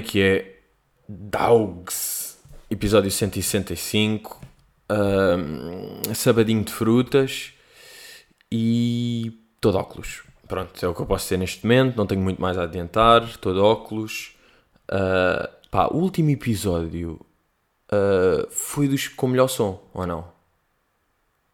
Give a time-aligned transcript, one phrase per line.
[0.00, 0.60] É que é?
[1.06, 2.38] Dogs,
[2.70, 4.40] episódio 165,
[4.90, 7.52] um, sabadinho de frutas
[8.50, 9.30] e
[9.60, 10.22] todo óculos.
[10.48, 13.36] Pronto, é o que eu posso dizer neste momento, não tenho muito mais a adiantar,
[13.36, 14.34] todo óculos.
[14.90, 17.20] Uh, pá, o último episódio
[17.92, 20.32] uh, foi dos com melhor som, ou não?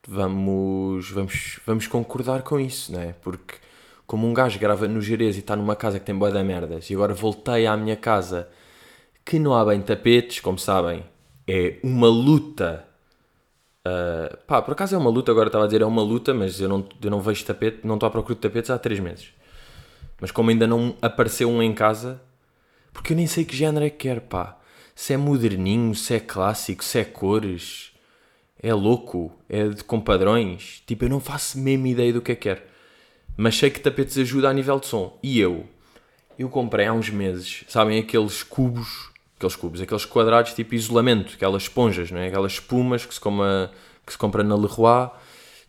[0.06, 3.12] Vamos, vamos, vamos concordar com isso, não é?
[3.12, 3.56] Porque
[4.06, 6.88] como um gajo grava no Jerez e está numa casa que tem boa da merdas,
[6.90, 8.48] e agora voltei à minha casa
[9.24, 11.04] que não há bem tapetes, como sabem,
[11.48, 12.86] é uma luta.
[13.86, 16.60] Uh, pá, por acaso é uma luta, agora estava a dizer é uma luta, mas
[16.60, 19.28] eu não, eu não vejo tapete, não estou à procura de tapetes há 3 meses.
[20.20, 22.20] Mas como ainda não apareceu um em casa,
[22.92, 24.58] porque eu nem sei que género é que quer, pá.
[24.94, 27.92] Se é moderninho, se é clássico, se é cores,
[28.62, 30.82] é louco, é de, com padrões.
[30.86, 32.75] Tipo, eu não faço mesmo ideia do que é que quer.
[33.36, 35.18] Mas sei que tapetes ajuda a nível de som.
[35.22, 35.66] E eu?
[36.38, 41.62] Eu comprei há uns meses, sabem, aqueles cubos, aqueles cubos, aqueles quadrados tipo isolamento, aquelas
[41.62, 42.28] esponjas, não é?
[42.28, 43.70] Aquelas espumas que se, coma,
[44.04, 45.10] que se compra na Leroy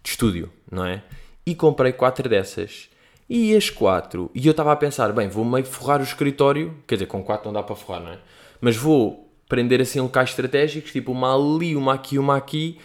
[0.04, 1.04] de estúdio, não é?
[1.46, 2.90] E comprei quatro dessas.
[3.30, 6.96] E as quatro, e eu estava a pensar, bem, vou meio forrar o escritório, quer
[6.96, 8.20] dizer, com quatro não dá para forrar, não é?
[8.62, 12.78] Mas vou prender assim locais estratégicos, tipo uma ali, uma aqui, uma aqui,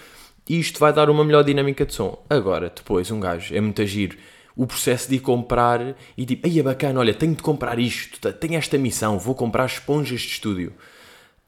[0.48, 2.24] e isto vai dar uma melhor dinâmica de som.
[2.28, 4.18] Agora, depois, um gajo, é muito agir
[4.56, 8.32] o processo de ir comprar e tipo, aí é bacana, olha, tenho de comprar isto,
[8.34, 10.72] tenho esta missão, vou comprar esponjas de estúdio.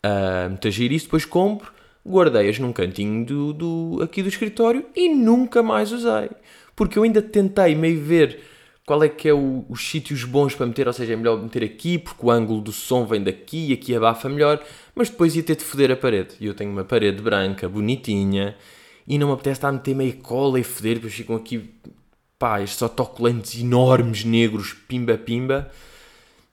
[0.05, 1.73] Uh, muito agir isso, depois compro,
[2.07, 6.31] guardei-as num cantinho do, do, aqui do escritório e nunca mais usei.
[6.77, 8.41] Porque eu ainda tentei meio ver
[8.87, 11.65] qual é que é o, os sítios bons para meter, ou seja, é melhor meter
[11.65, 14.63] aqui porque o ângulo do som vem daqui e aqui abafa melhor,
[14.95, 16.35] mas depois ia ter de foder a parede.
[16.39, 18.55] E eu tenho uma parede branca, bonitinha,
[19.07, 21.71] e não me apetece estar a meter meio cola e foder, depois ficam aqui
[22.39, 25.71] pá, estes autocolantes enormes, negros, pimba-pimba.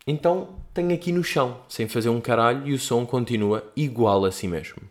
[0.06, 4.32] Então tenho aqui no chão, sem fazer um caralho, e o som continua igual a
[4.32, 4.82] si mesmo.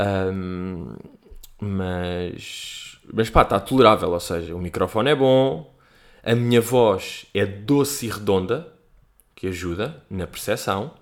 [0.00, 0.94] Um,
[1.60, 5.72] mas, mas pá, está tolerável, ou seja, o microfone é bom,
[6.22, 8.72] a minha voz é doce e redonda,
[9.34, 10.92] que ajuda na percepção,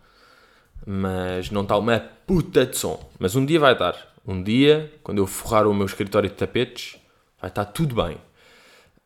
[0.87, 3.11] mas não está uma puta de som.
[3.19, 3.95] Mas um dia vai dar.
[4.27, 6.97] Um dia, quando eu forrar o meu escritório de tapetes,
[7.41, 8.17] vai estar tudo bem.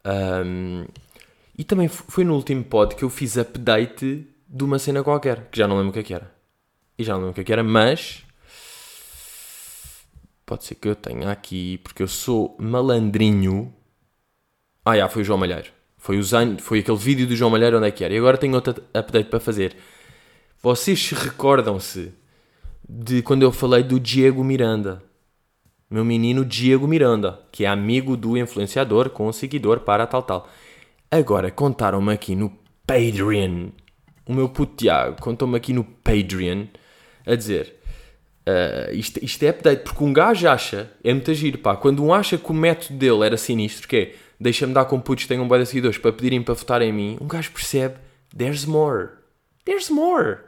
[0.07, 0.87] Um,
[1.57, 5.59] e também foi no último pod que eu fiz update de uma cena qualquer, que
[5.59, 6.33] já não lembro o que, é que era.
[6.99, 8.25] E já não lembro o que, é que era, mas.
[10.47, 13.75] Pode ser que eu tenha aqui, porque eu sou malandrinho.
[14.85, 15.71] Ah, já, foi o João Malheiro.
[15.97, 18.13] Foi, os anos, foi aquele vídeo do João Malheiro onde é que era.
[18.13, 19.75] E agora tenho outro update para fazer.
[20.61, 22.13] Vocês recordam-se
[22.87, 25.03] de quando eu falei do Diego Miranda?
[25.91, 30.49] Meu menino Diego Miranda, que é amigo do influenciador com seguidor para tal tal.
[31.11, 32.53] Agora contaram-me aqui no
[32.87, 33.69] Patreon,
[34.27, 36.67] o meu puto Tiago contou-me aqui no Patreon
[37.27, 37.77] a dizer
[38.49, 42.13] uh, isto, isto é update, porque um gajo acha, é muito giro, pá, quando um
[42.13, 45.49] acha que o método dele era sinistro, que é deixa-me dar com putos tenham um
[45.49, 47.97] de seguidores para pedirem para votar em mim, um gajo percebe,
[48.37, 49.11] there's more,
[49.65, 50.39] there's more.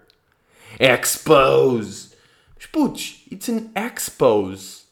[0.81, 2.11] Expose!
[2.57, 4.86] Mas putos, it's an expose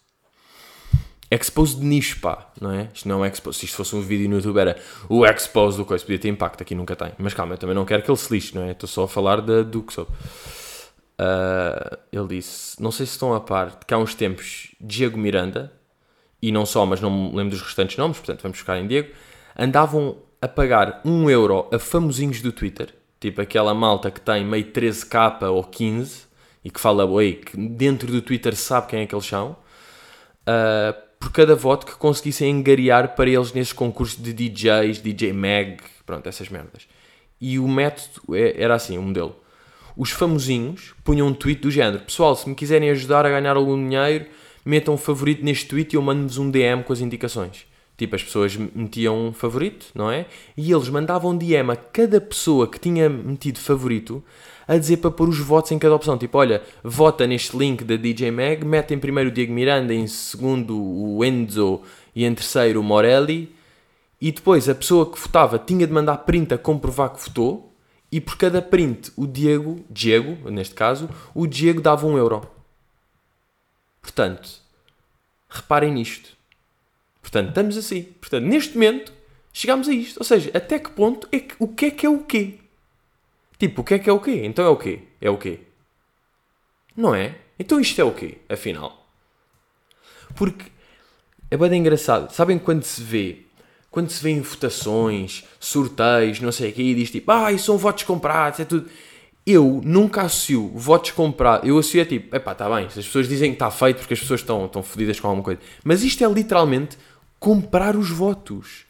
[1.34, 2.88] expose de nicho, pá, não é?
[2.92, 3.58] Isto não é expose.
[3.58, 4.76] Se isto fosse um vídeo no YouTube era
[5.08, 7.12] o expose do coisa, podia ter impacto, aqui nunca tem.
[7.18, 8.72] Mas calma, eu também não quero que ele se lixe, não é?
[8.72, 10.08] Estou só a falar de, do que sou.
[11.14, 15.72] Uh, ele disse, não sei se estão a par, que há uns tempos Diego Miranda,
[16.42, 19.12] e não só, mas não me lembro dos restantes nomes, portanto vamos buscar em Diego,
[19.56, 24.64] andavam a pagar 1 euro a famosinhos do Twitter, tipo aquela malta que tem meio
[24.66, 26.24] 13k ou 15
[26.64, 31.03] e que fala, oi, que dentro do Twitter sabe quem é que eles são, uh,
[31.24, 36.28] por cada voto que conseguissem engariar para eles nesses concursos de DJs, DJ Mag, pronto,
[36.28, 36.86] essas merdas.
[37.40, 39.34] E o método é, era assim, o modelo.
[39.96, 43.74] Os famosinhos punham um tweet do género: Pessoal, se me quiserem ajudar a ganhar algum
[43.74, 44.26] dinheiro,
[44.66, 47.64] metam um favorito neste tweet e eu mando-vos um DM com as indicações.
[47.96, 50.26] Tipo, as pessoas metiam um favorito, não é?
[50.54, 54.22] E eles mandavam um DM a cada pessoa que tinha metido favorito
[54.66, 56.16] a dizer para pôr os votos em cada opção.
[56.16, 60.06] Tipo, olha, vota neste link da DJ Mag, mete em primeiro o Diego Miranda, em
[60.06, 61.82] segundo o Enzo
[62.14, 63.54] e em terceiro o Morelli.
[64.20, 67.70] E depois a pessoa que votava tinha de mandar print a comprovar que votou.
[68.10, 72.48] E por cada print, o Diego, Diego, neste caso, o Diego dava um euro.
[74.00, 74.48] Portanto,
[75.48, 76.30] reparem nisto.
[77.20, 78.02] Portanto, estamos assim.
[78.02, 79.12] Portanto, neste momento,
[79.52, 80.18] chegamos a isto.
[80.18, 82.60] Ou seja, até que ponto é que o que é que é o quê?
[83.64, 84.42] Tipo, o que é que é o quê?
[84.44, 84.98] Então é o quê?
[85.22, 85.60] É o quê?
[86.94, 87.34] Não é?
[87.58, 89.08] Então isto é o quê, afinal?
[90.36, 90.66] Porque
[91.50, 92.30] é bem engraçado.
[92.30, 93.38] Sabem quando se vê?
[93.90, 97.78] Quando se vê em votações, sorteios, não sei o quê, e diz tipo, ah, são
[97.78, 98.86] votos comprados, é tudo.
[99.46, 101.66] eu nunca associo votos comprados.
[101.66, 104.20] Eu associo é tipo, epá, está bem, as pessoas dizem que está feito porque as
[104.20, 105.60] pessoas estão, estão fodidas com alguma coisa.
[105.82, 106.98] Mas isto é literalmente
[107.40, 108.84] comprar os votos.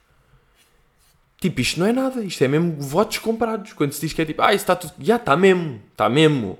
[1.44, 3.74] Tipo, isto não é nada, isto é mesmo votos comprados.
[3.74, 4.94] Quando se diz que é tipo, ah, isso está tudo.
[4.98, 6.58] Já está mesmo, está mesmo.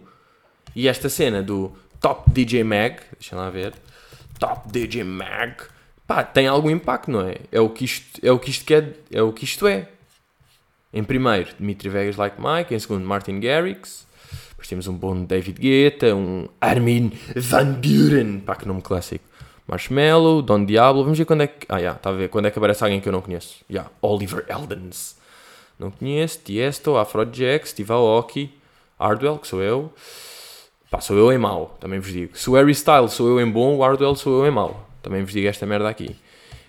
[0.76, 3.72] E esta cena do Top DJ Mag, deixa lá ver,
[4.38, 5.54] Top DJ Mag,
[6.06, 7.36] pá, tem algum impacto, não é?
[7.50, 9.88] É o que isto é, o que isto quer, é o que isto é.
[10.92, 12.74] Em primeiro, Dimitri Vegas Like Mike.
[12.74, 14.06] Em segundo, Martin Garrix.
[14.50, 18.40] Depois temos um bom David Guetta, um Armin Van Buren.
[18.40, 19.24] Pá, que nome clássico.
[19.66, 21.02] Marshmallow, Don Diablo.
[21.02, 21.66] Vamos ver quando é que.
[21.68, 22.28] Ah, já, yeah, está a ver.
[22.28, 23.64] Quando é que aparece alguém que eu não conheço?
[23.68, 25.16] Já, yeah, Oliver Eldens.
[25.78, 26.40] Não conheço.
[26.44, 28.54] Tiesto, Afrojack, Steve Aoki,
[28.98, 29.92] Hardwell, que sou eu.
[30.90, 32.36] Pá, sou eu em mau, também vos digo.
[32.38, 34.88] Se o Harry Styles sou eu em bom, o Hardwell sou eu em mau.
[35.02, 36.16] Também vos digo esta merda aqui.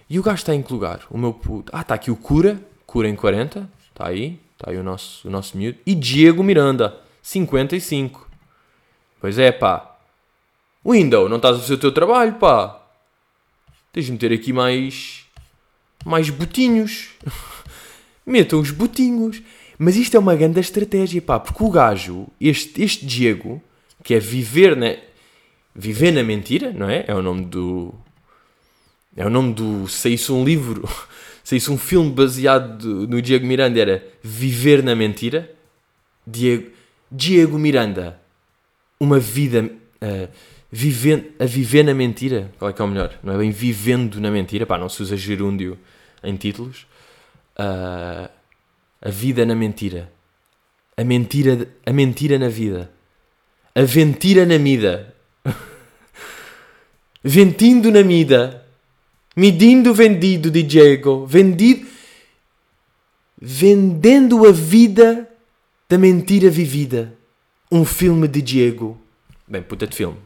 [0.09, 1.01] E o gajo está em que lugar?
[1.09, 1.71] O meu puto.
[1.75, 2.59] Ah, está aqui o Cura.
[2.85, 3.69] Cura em 40.
[3.91, 5.77] Está aí, está aí o nosso, o nosso miúdo.
[5.85, 8.27] E Diego Miranda, 55.
[9.21, 9.95] Pois é, pá.
[10.85, 12.84] Window, não estás a fazer o teu trabalho, pá.
[13.95, 15.23] Tens de meter aqui mais.
[16.03, 17.11] mais botinhos.
[18.27, 19.41] Metam os botinhos.
[19.79, 21.39] Mas isto é uma grande estratégia, pá.
[21.39, 23.63] Porque o gajo, este, este Diego,
[24.03, 24.97] que é viver na.
[25.73, 27.05] Viver na mentira, não é?
[27.07, 27.95] É o nome do.
[29.15, 29.87] É o nome do.
[29.87, 30.83] Se isso um livro
[31.41, 35.49] se isso um filme baseado no Diego Miranda era Viver na Mentira,
[36.27, 36.69] Diego,
[37.09, 38.19] Diego Miranda,
[38.99, 40.29] uma vida uh,
[40.75, 43.17] viver, a viver na mentira, qual é que é o melhor?
[43.23, 45.79] Não é bem vivendo na mentira, pá, não se usa gerúndio
[46.21, 46.85] em títulos.
[47.57, 48.29] Uh,
[49.01, 50.11] a vida na mentira.
[50.97, 52.91] A mentira, a mentira na vida.
[53.73, 55.15] A ventira na mida.
[57.23, 58.65] Ventindo na mida.
[59.33, 61.25] Medindo vendido de Diego.
[61.25, 61.87] Vendido.
[63.41, 65.29] Vendendo a vida
[65.87, 67.13] da mentira vivida.
[67.71, 68.99] Um filme de Diego.
[69.47, 70.17] Bem, puta de filme.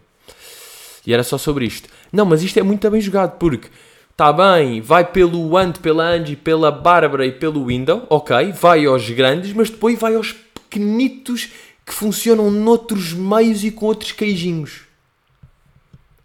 [1.10, 1.90] E era só sobre isto.
[2.14, 3.68] Não, mas isto é muito bem jogado porque
[4.12, 9.10] está bem, vai pelo Ant, pela Angie, pela Bárbara e pelo Window, ok, vai aos
[9.10, 11.50] grandes, mas depois vai aos pequenitos
[11.84, 14.82] que funcionam noutros meios e com outros queijinhos.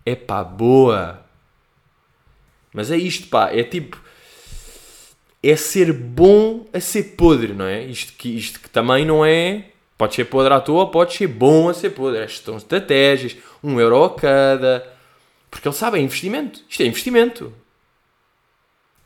[0.05, 1.25] É pá, boa!
[2.71, 3.99] Mas é isto, pá, é tipo.
[5.43, 7.87] É ser bom a ser podre, não é?
[7.87, 9.71] Isto que, isto que também não é.
[9.97, 12.23] Pode ser podre à toa, pode ser bom a ser podre.
[12.23, 14.87] Estas são estratégias, um euro a cada.
[15.51, 16.63] Porque ele sabe, é investimento.
[16.69, 17.53] Isto é investimento.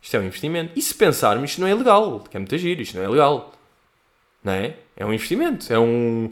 [0.00, 0.73] Isto é um investimento.
[0.75, 2.20] E se pensarmos, isto não é legal.
[2.20, 3.52] Que é muito giro, isto não é legal.
[4.43, 4.75] Não é?
[4.96, 5.70] É um investimento.
[5.73, 6.31] É um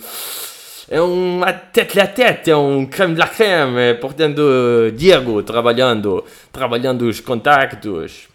[0.89, 1.41] é um
[1.73, 4.41] tete a tete, é um creme de la creme, portanto,
[4.95, 8.29] Diego trabalhando, trabalhando os contactos.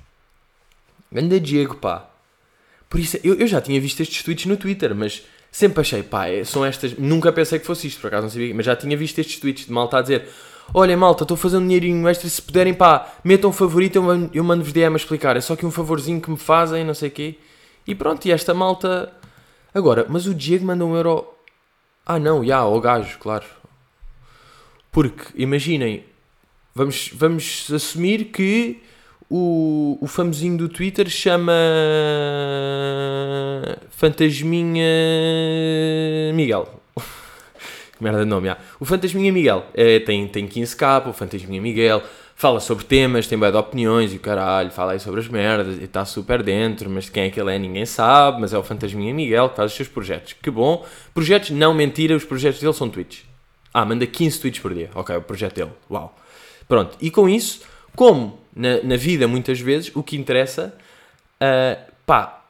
[1.09, 2.09] Grande Diego, pá.
[2.89, 6.27] Por isso, eu, eu já tinha visto estes tweets no Twitter, mas sempre achei, pá,
[6.27, 6.97] é, são estas.
[6.97, 9.65] Nunca pensei que fosse isto, por acaso não sabia, mas já tinha visto estes tweets
[9.65, 10.27] de malta a dizer:
[10.73, 13.97] Olha, malta, estou fazendo um dinheirinho extra, se puderem, pá, metam um favorito,
[14.33, 15.35] eu, mando-vos DM a explicar.
[15.35, 17.37] É só que um favorzinho que me fazem, não sei o quê.
[17.85, 19.11] E pronto, e esta malta.
[19.73, 21.25] Agora, mas o Diego manda um euro
[22.05, 23.45] ah, não, já, o gajo, claro.
[24.91, 26.03] Porque, imaginem,
[26.73, 28.81] vamos, vamos assumir que
[29.33, 31.53] o, o famosinho do Twitter chama
[33.89, 34.83] Fantasminha
[36.33, 36.67] Miguel.
[37.97, 38.57] que merda de nome, já.
[38.77, 42.03] O Fantasminha Miguel é, tem, tem 15k, o Fantasminha Miguel
[42.35, 45.77] fala sobre temas, tem bem de opiniões e o caralho, fala aí sobre as merdas
[45.79, 48.63] e está super dentro, mas quem é que ele é ninguém sabe, mas é o
[48.63, 50.35] Fantasminha Miguel que faz os seus projetos.
[50.41, 50.85] Que bom.
[51.13, 53.23] Projetos, não mentira, os projetos dele são tweets.
[53.73, 54.89] Ah, manda 15 tweets por dia.
[54.93, 55.71] Ok, o projeto dele.
[55.89, 56.13] Uau.
[56.67, 56.97] Pronto.
[56.99, 57.61] E com isso,
[57.95, 60.75] como na, na vida muitas vezes, o que interessa,
[61.41, 62.41] uh, pá,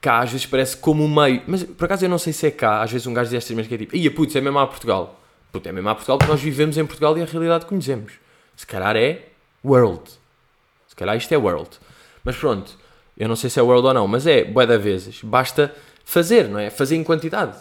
[0.00, 2.50] cá às vezes parece como um meio, mas por acaso eu não sei se é
[2.50, 4.66] cá, às vezes um gajo diz estas que é tipo, ia putz, é mesmo a
[4.66, 5.20] Portugal.
[5.50, 8.14] Puta, é mesmo a Portugal porque nós vivemos em Portugal e a realidade conhecemos.
[8.56, 9.28] Se calhar é
[9.64, 10.02] world.
[10.88, 11.70] Se calhar isto é world.
[12.24, 12.76] Mas pronto,
[13.16, 16.48] eu não sei se é world ou não, mas é, bué da vezes, basta fazer,
[16.48, 16.70] não é?
[16.70, 17.56] Fazer em quantidade.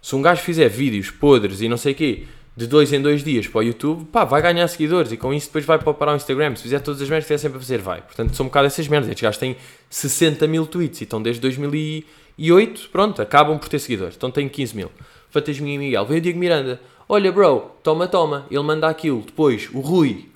[0.00, 3.24] Se um gajo fizer vídeos podres e não sei o quê, de dois em dois
[3.24, 6.16] dias para o YouTube, pá, vai ganhar seguidores e com isso depois vai para o
[6.16, 6.54] Instagram.
[6.54, 8.02] Se fizer todas as merdas que estiver sempre a fazer, vai.
[8.02, 9.08] Portanto, são um bocado essas merdas.
[9.08, 9.56] Estes gajos têm
[9.88, 14.16] 60 mil tweets e estão desde 2008, pronto, acabam por ter seguidores.
[14.16, 14.90] Então têm 15 mil.
[15.30, 16.04] Fantasminha e Miguel.
[16.04, 16.78] Veio o Diego Miranda.
[17.08, 18.46] Olha, bro, toma, toma.
[18.50, 19.22] Ele manda aquilo.
[19.22, 20.28] Depois, o Rui,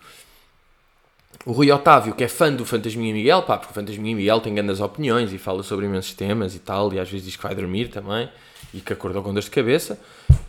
[1.45, 4.55] o Rui Otávio, que é fã do Fantasminha Miguel, pá, porque o Fantasminha Miguel tem
[4.55, 7.55] grandes opiniões e fala sobre imensos temas e tal, e às vezes diz que vai
[7.55, 8.29] dormir também,
[8.73, 10.01] e que acordou com dor de cabeça.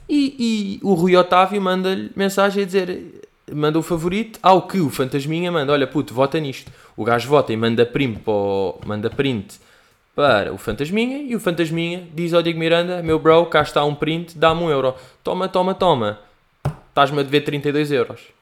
[0.10, 3.22] E, e o Rui Otávio manda-lhe mensagem a dizer,
[3.52, 6.72] manda o favorito, ao que o Fantasminha manda, olha puto, vota nisto.
[6.96, 9.60] O gajo vota e manda print para o, manda print
[10.16, 13.94] para o Fantasminha e o Fantasminha diz ao Diego Miranda: Meu bro, cá está um
[13.94, 14.96] print, dá-me um euro.
[15.24, 16.20] Toma, toma, toma.
[16.90, 18.37] Estás-me a dever 32 euros.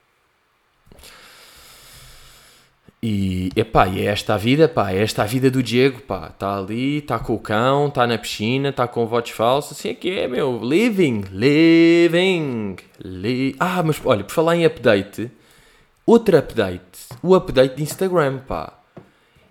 [3.07, 6.31] E, epá, e é esta a vida, pá, é esta a vida do Diego, pá.
[6.33, 9.93] Está ali, está com o cão, está na piscina, está com votos falsos, assim é
[9.93, 10.59] que é, meu.
[10.59, 12.77] Living, living.
[12.99, 15.29] Li ah, mas olha, por falar em update,
[16.03, 16.81] outro update,
[17.21, 18.73] o update de Instagram, pá.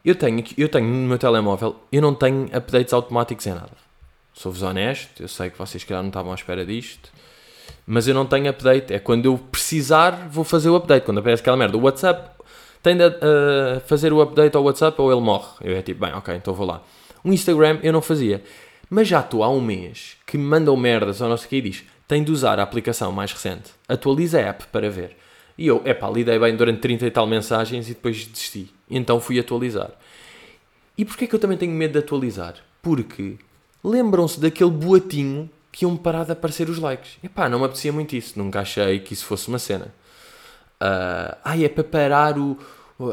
[0.04, 3.70] Eu tenho, eu tenho no meu telemóvel, eu não tenho updates automáticos em nada.
[4.32, 7.08] Sou-vos honesto, eu sei que vocês, calhar, não estavam à espera disto.
[7.86, 8.92] Mas eu não tenho update.
[8.92, 11.04] É quando eu precisar, vou fazer o update.
[11.04, 11.76] Quando aparece aquela merda.
[11.76, 12.33] O WhatsApp
[12.84, 15.48] tem de uh, fazer o update ao WhatsApp ou ele morre.
[15.62, 16.82] Eu é tipo, bem, ok, então vou lá.
[17.24, 18.44] O Instagram eu não fazia.
[18.90, 21.82] Mas já estou há um mês que me mandam merdas ao nosso que e diz
[22.06, 23.70] tem de usar a aplicação mais recente.
[23.88, 25.16] Atualiza a app para ver.
[25.56, 28.70] E eu, epá, lidei bem durante 30 e tal mensagens e depois desisti.
[28.90, 29.90] Então fui atualizar.
[30.98, 32.56] E porquê que eu também tenho medo de atualizar?
[32.82, 33.38] Porque
[33.82, 37.16] lembram-se daquele boatinho que iam parar de aparecer os likes.
[37.22, 38.38] Epá, não me apetecia muito isso.
[38.38, 39.90] Nunca achei que isso fosse uma cena.
[40.80, 42.58] Uh, ai, é para parar o.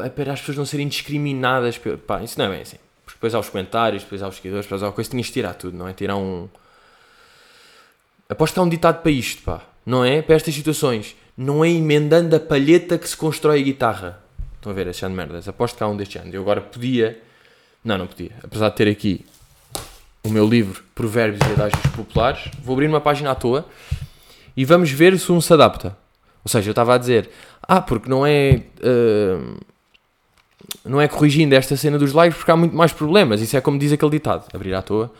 [0.04, 1.80] É para as pessoas não serem discriminadas.
[2.06, 2.76] Pá, isso não é bem assim.
[3.04, 5.32] Porque depois há os comentários, depois há os seguidores, depois há uma coisa, tinhas de
[5.32, 5.92] tirar tudo, não é?
[5.92, 6.48] Tirar um.
[8.28, 9.62] Aposto que há um ditado para isto, pá.
[9.84, 10.22] Não é?
[10.22, 11.16] Para estas situações.
[11.36, 14.20] Não é emendando a palheta que se constrói a guitarra.
[14.54, 15.48] Estão a ver este ano de merdas.
[15.48, 16.32] Aposto que há um destes anos.
[16.32, 17.20] Eu agora podia.
[17.84, 18.32] Não, não podia.
[18.42, 19.26] Apesar de ter aqui
[20.22, 23.66] o meu livro Provérbios e Adágios Populares, vou abrir uma página à toa
[24.56, 25.96] e vamos ver se um se adapta.
[26.44, 27.30] Ou seja, eu estava a dizer,
[27.62, 28.62] ah, porque não é.
[28.80, 29.56] Uh,
[30.84, 33.40] não é corrigindo esta cena dos likes porque há muito mais problemas.
[33.40, 35.12] Isso é como diz aquele ditado, abrir à toa.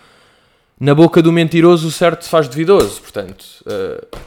[0.79, 3.01] Na boca do mentiroso o certo se faz duvidoso.
[3.01, 4.19] Portanto, uh,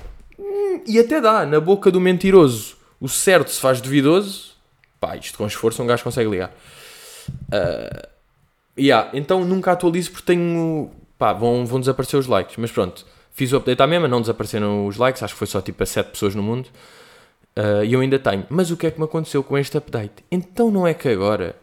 [0.88, 4.54] e até dá, na boca do mentiroso o certo se faz duvidoso.
[5.00, 6.52] Pá, isto com esforço um gajo consegue ligar.
[7.30, 8.08] Uh,
[8.78, 10.90] yeah, então nunca atualizo porque tenho.
[11.18, 12.56] Pá, vão, vão desaparecer os likes.
[12.58, 15.62] Mas pronto, Fiz o update à mesma, não desapareceram os likes, acho que foi só
[15.62, 16.70] tipo a 7 pessoas no mundo.
[17.54, 18.46] Uh, e eu ainda tenho.
[18.50, 20.24] Mas o que é que me aconteceu com este update?
[20.32, 21.54] Então não é que agora,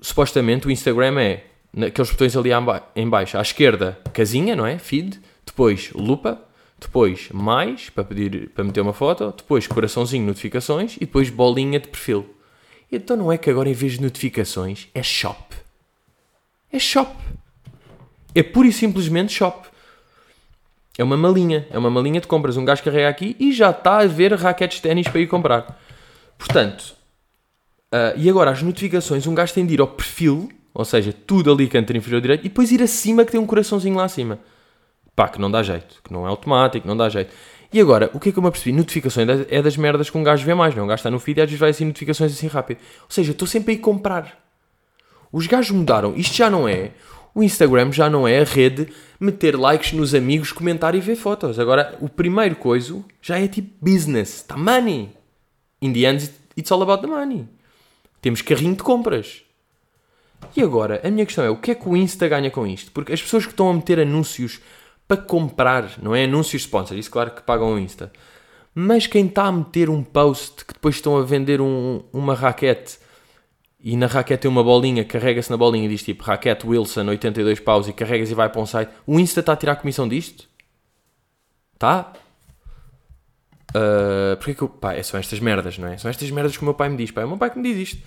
[0.00, 2.48] supostamente, o Instagram é naqueles botões ali
[2.96, 4.78] em baixo, à esquerda, casinha, não é?
[4.78, 6.42] Feed, depois lupa,
[6.80, 11.88] depois mais, para pedir, para meter uma foto, depois coraçãozinho, notificações e depois bolinha de
[11.88, 12.34] perfil.
[12.90, 15.54] Então não é que agora em vez de notificações é shop.
[16.72, 17.14] É shop.
[18.34, 19.71] É pura e simplesmente shop.
[20.98, 22.56] É uma malinha, é uma malinha de compras.
[22.56, 25.80] Um gajo carrega aqui e já está a ver raquetes de ténis para ir comprar.
[26.36, 26.94] Portanto,
[27.92, 31.50] uh, e agora as notificações, um gajo tem de ir ao perfil, ou seja, tudo
[31.50, 34.38] ali canto inferior direito, e depois ir acima que tem um coraçãozinho lá acima.
[35.16, 37.32] Pá, que não dá jeito, que não é automático, não dá jeito.
[37.72, 38.76] E agora, o que é que eu me apercebi?
[38.76, 40.84] Notificações é das merdas que um gajo vê mais, não?
[40.84, 42.78] Um gajo está no feed e às vezes vai assim notificações assim rápido.
[43.02, 44.38] Ou seja, estou sempre a ir comprar.
[45.32, 46.14] Os gajos mudaram.
[46.14, 46.90] Isto já não é
[47.34, 51.58] o Instagram já não é a rede meter likes nos amigos, comentar e ver fotos.
[51.58, 54.36] Agora, o primeiro coisa já é tipo business.
[54.36, 55.10] Está money.
[55.80, 57.48] In the end, it's all about the money.
[58.20, 59.42] Temos carrinho de compras.
[60.56, 62.90] E agora, a minha questão é, o que é que o Insta ganha com isto?
[62.92, 64.60] Porque as pessoas que estão a meter anúncios
[65.06, 68.12] para comprar, não é anúncios sponsor, isso claro que pagam o Insta.
[68.74, 72.98] Mas quem está a meter um post que depois estão a vender um, uma raquete
[73.82, 77.58] e na raquete tem uma bolinha, carrega-se na bolinha e diz tipo raquete Wilson 82
[77.58, 80.06] paus e carregas e vai para um site, o Insta está a tirar a comissão
[80.06, 80.48] disto?
[81.78, 82.12] Tá?
[83.70, 85.98] Uh, porque que eu, pá, é são estas merdas, não é?
[85.98, 87.58] São estas merdas que o meu pai me diz, pá, é o meu pai que
[87.58, 88.06] me diz isto.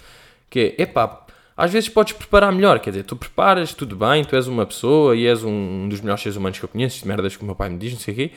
[0.50, 1.26] Que é, epá,
[1.58, 5.16] às vezes podes preparar melhor, quer dizer, tu preparas, tudo bem, tu és uma pessoa
[5.16, 7.70] e és um, dos melhores seres humanos que eu conheço, merdas que o meu pai
[7.70, 8.32] me diz, não sei o quê.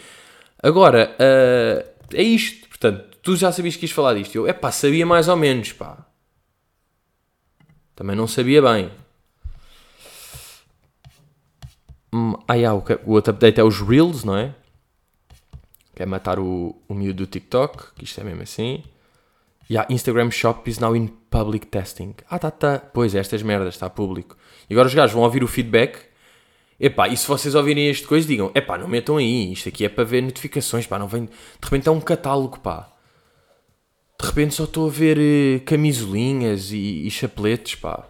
[0.60, 4.34] Agora, uh, é isto, portanto, tu já sabias que ias falar disto.
[4.34, 6.07] Eu, epá, sabia mais ou menos, pá.
[7.98, 8.92] Também não sabia bem.
[12.12, 14.54] Hum, ah, yeah, o, o outro update é os Reels, não é?
[15.96, 18.84] Que é matar o, o miúdo do TikTok, que isto é mesmo assim.
[19.68, 22.14] Yeah, Instagram Shop is now in public testing.
[22.30, 22.78] Ah, tá, tá.
[22.78, 24.36] Pois, é, estas merdas, está público.
[24.70, 25.98] E agora os gajos vão ouvir o feedback.
[26.78, 29.88] Epá, e se vocês ouvirem este coisa, digam, epá, não metam aí, isto aqui é
[29.88, 31.24] para ver notificações, pá, não vem...
[31.24, 31.32] De
[31.64, 32.96] repente é um catálogo, pá
[34.20, 38.04] de repente só estou a ver uh, camisolinhas e, e, chapeletes, pá.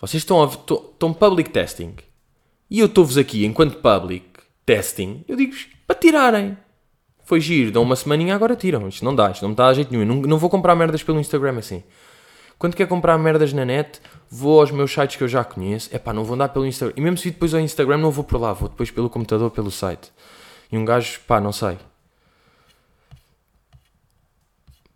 [0.00, 1.94] Vocês estão, a, estão public testing.
[2.70, 4.26] E eu estou-vos aqui, enquanto public
[4.64, 6.56] testing, eu digo-vos para tirarem.
[7.24, 8.86] Foi giro, dão uma semaninha, agora tiram.
[8.86, 10.04] Isto não dá, isto não me dá jeito nenhum.
[10.04, 11.82] Não, não vou comprar merdas pelo Instagram assim.
[12.58, 15.88] Quando quer comprar merdas na net, vou aos meus sites que eu já conheço.
[15.92, 16.94] É pá, não vou andar pelo Instagram.
[16.96, 19.70] E mesmo se depois ao Instagram, não vou por lá, vou depois pelo computador, pelo
[19.70, 20.12] site.
[20.70, 21.76] E um gajo, pá, não sei.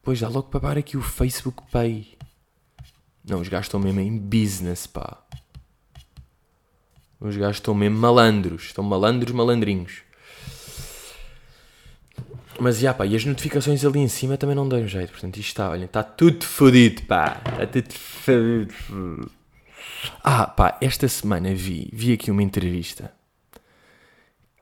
[0.03, 2.17] Pois dá logo para pagar aqui o Facebook Pay.
[3.25, 5.23] Não, os gajos estão mesmo em business, pá.
[7.21, 8.65] Os gajos estão mesmo malandros.
[8.65, 10.03] Estão malandros, malandrinhos.
[12.61, 15.13] Mas, já, pá, e as notificações ali em cima também não dão jeito.
[15.13, 17.41] Portanto, isto está, olha, está tudo fodido, pá.
[17.53, 19.31] Está tudo fodido.
[20.23, 23.13] Ah, pá, esta semana vi, vi aqui uma entrevista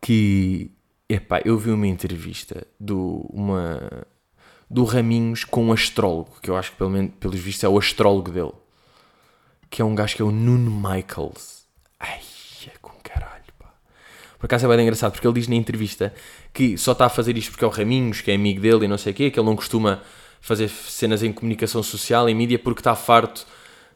[0.00, 0.71] que,
[1.09, 4.07] epá, eu vi uma entrevista do, uma,
[4.68, 7.78] do Raminhos com um astrólogo, que eu acho que pelo menos, pelos vistos é o
[7.78, 8.52] astrólogo dele,
[9.70, 11.66] que é um gajo que é o Nuno Michaels.
[12.00, 12.20] Ai,
[12.66, 13.73] é com caralho, pá.
[14.38, 16.12] Por acaso é bem engraçado, porque ele diz na entrevista
[16.52, 18.88] que só está a fazer isto porque é o Raminhos, que é amigo dele e
[18.88, 20.02] não sei o quê, que ele não costuma
[20.40, 23.46] fazer cenas em comunicação social, em mídia, porque está farto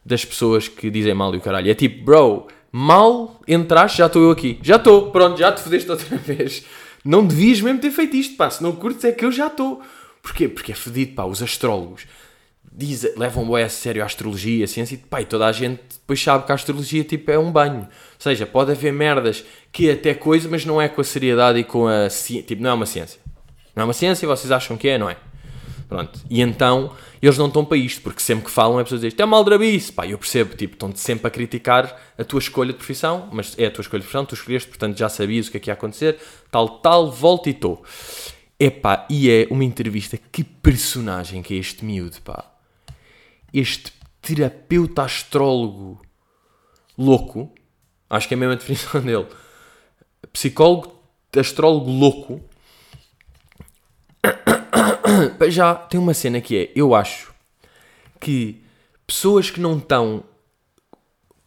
[0.05, 1.69] das pessoas que dizem mal e o caralho.
[1.69, 4.59] É tipo, bro, mal entraste, já estou eu aqui.
[4.61, 6.65] Já estou, pronto, já te fodeste outra vez.
[7.03, 8.49] Não devias mesmo ter feito isto, pá.
[8.49, 9.81] Se não curtes é que eu já estou.
[10.21, 10.47] Porquê?
[10.47, 11.25] Porque é fedido, pá.
[11.25, 12.05] Os astrólogos
[12.71, 15.81] diz, levam bem a sério a astrologia, a ciência, e pá, e toda a gente
[15.99, 17.81] depois sabe que a astrologia tipo, é um banho.
[17.81, 17.87] Ou
[18.19, 21.87] seja, pode haver merdas que até coisa, mas não é com a seriedade e com
[21.87, 22.47] a ciência.
[22.47, 23.19] Tipo, não é uma ciência.
[23.75, 25.17] Não é uma ciência, vocês acham que é, não é?
[25.87, 26.19] Pronto.
[26.29, 29.21] E então, eles não estão para isto, porque sempre que falam é pessoas dizem, isto
[29.21, 33.27] é maldrabice, pá, eu percebo, tipo, estão sempre a criticar a tua escolha de profissão,
[33.31, 35.59] mas é a tua escolha de profissão, tu escolheste, portanto já sabias o que é
[35.59, 36.17] que ia acontecer,
[36.49, 37.83] tal, tal, volta e estou.
[38.63, 42.45] Epá, e é uma entrevista, que personagem que é este miúdo, pá.
[43.51, 43.91] Este
[44.21, 45.99] terapeuta astrólogo
[46.95, 47.51] louco,
[48.07, 49.25] acho que é a mesma definição dele,
[50.31, 50.93] psicólogo,
[51.35, 52.39] astrólogo louco,
[55.49, 57.33] já tem uma cena que é, eu acho
[58.19, 58.63] que
[59.07, 60.23] pessoas que não estão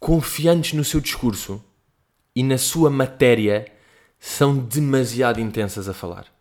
[0.01, 1.65] confiantes no seu discurso
[2.35, 3.73] e na sua matéria
[4.19, 6.34] são demasiado intensas a falar.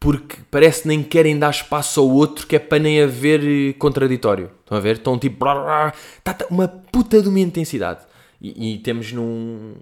[0.00, 3.74] Porque parece que nem querem dar espaço ao outro, que é para nem haver eh,
[3.74, 4.50] contraditório.
[4.60, 4.96] Estão a ver?
[4.96, 5.44] Estão tipo.
[5.44, 5.92] Tá,
[6.24, 8.00] tá, uma puta de uma intensidade.
[8.40, 9.74] E, e temos num,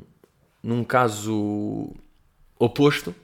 [0.60, 1.94] num caso
[2.58, 3.14] oposto,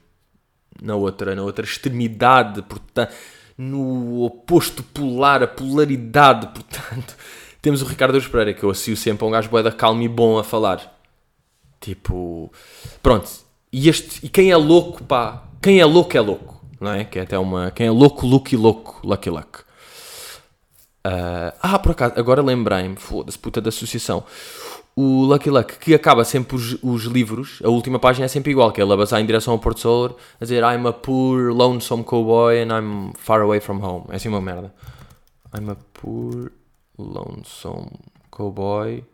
[0.80, 3.12] na outra, na outra extremidade, portanto,
[3.58, 7.16] no oposto polar, a polaridade, portanto,
[7.60, 10.08] temos o Ricardo Eus Pereira, que eu associo sempre a um gajo boeda calmo e
[10.08, 10.96] bom a falar.
[11.80, 12.52] Tipo,
[13.02, 13.28] pronto.
[13.72, 16.53] E, este, e quem é louco, pá, quem é louco é louco,
[16.84, 17.04] não é?
[17.04, 19.60] Que é até uma, quem é louco, lucky louco, lucky luck.
[21.06, 24.24] Uh, ah, por acaso, agora lembrei-me, foda-se, puta da associação
[24.96, 28.70] o Lucky Luck, que acaba sempre os, os, livros, a última página é sempre igual,
[28.70, 32.04] que é ele a em direção ao Porto Sol, a dizer I'm a poor, lonesome
[32.04, 34.06] cowboy and I'm far away from home.
[34.10, 34.72] É assim uma merda.
[35.56, 36.52] I'm a poor,
[36.96, 37.90] lonesome
[38.30, 39.04] cowboy.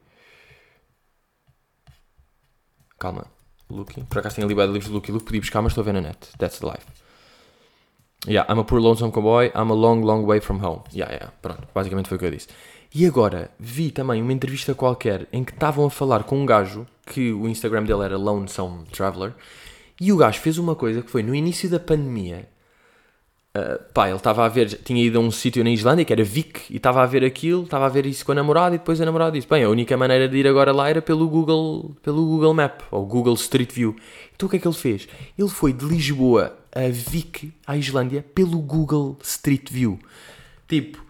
[2.98, 3.26] Calma.
[3.70, 4.02] Lucky.
[4.04, 6.00] Por acaso tenho ali livros de Lucky Luke, podia buscar, mas estou a ver na
[6.02, 6.18] net.
[6.36, 6.86] That's the life.
[8.26, 10.82] Yeah, I'm a poor lonesome cowboy, I'm a long, long way from home.
[10.92, 11.66] Yeah, yeah, pronto.
[11.74, 12.48] Basicamente foi o que eu disse.
[12.94, 16.86] E agora vi também uma entrevista qualquer em que estavam a falar com um gajo
[17.06, 19.32] que o Instagram dele era Lonesome Traveler
[20.00, 22.48] e o gajo fez uma coisa que foi no início da pandemia.
[23.52, 26.22] Uh, pá, ele estava a ver, tinha ido a um sítio na Islândia que era
[26.22, 29.00] Vik e estava a ver aquilo, estava a ver isso com a namorada e depois
[29.00, 32.24] a namorada disse: Bem, a única maneira de ir agora lá era pelo Google, pelo
[32.24, 33.96] Google Map ou Google Street View.
[34.36, 35.08] Então o que é que ele fez?
[35.36, 39.98] Ele foi de Lisboa a Vik, à Islândia, pelo Google Street View.
[40.68, 41.04] Tipo,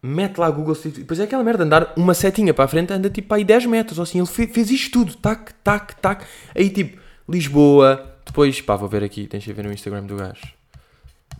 [0.00, 3.10] mete lá Google Street Depois é aquela merda, andar uma setinha para a frente, anda
[3.10, 6.24] tipo aí 10 metros, ou assim, ele fez, fez isto tudo, tac, tac, tac.
[6.54, 10.55] Aí tipo, Lisboa, depois, pá, vou ver aqui, tens de ver no Instagram do gajo.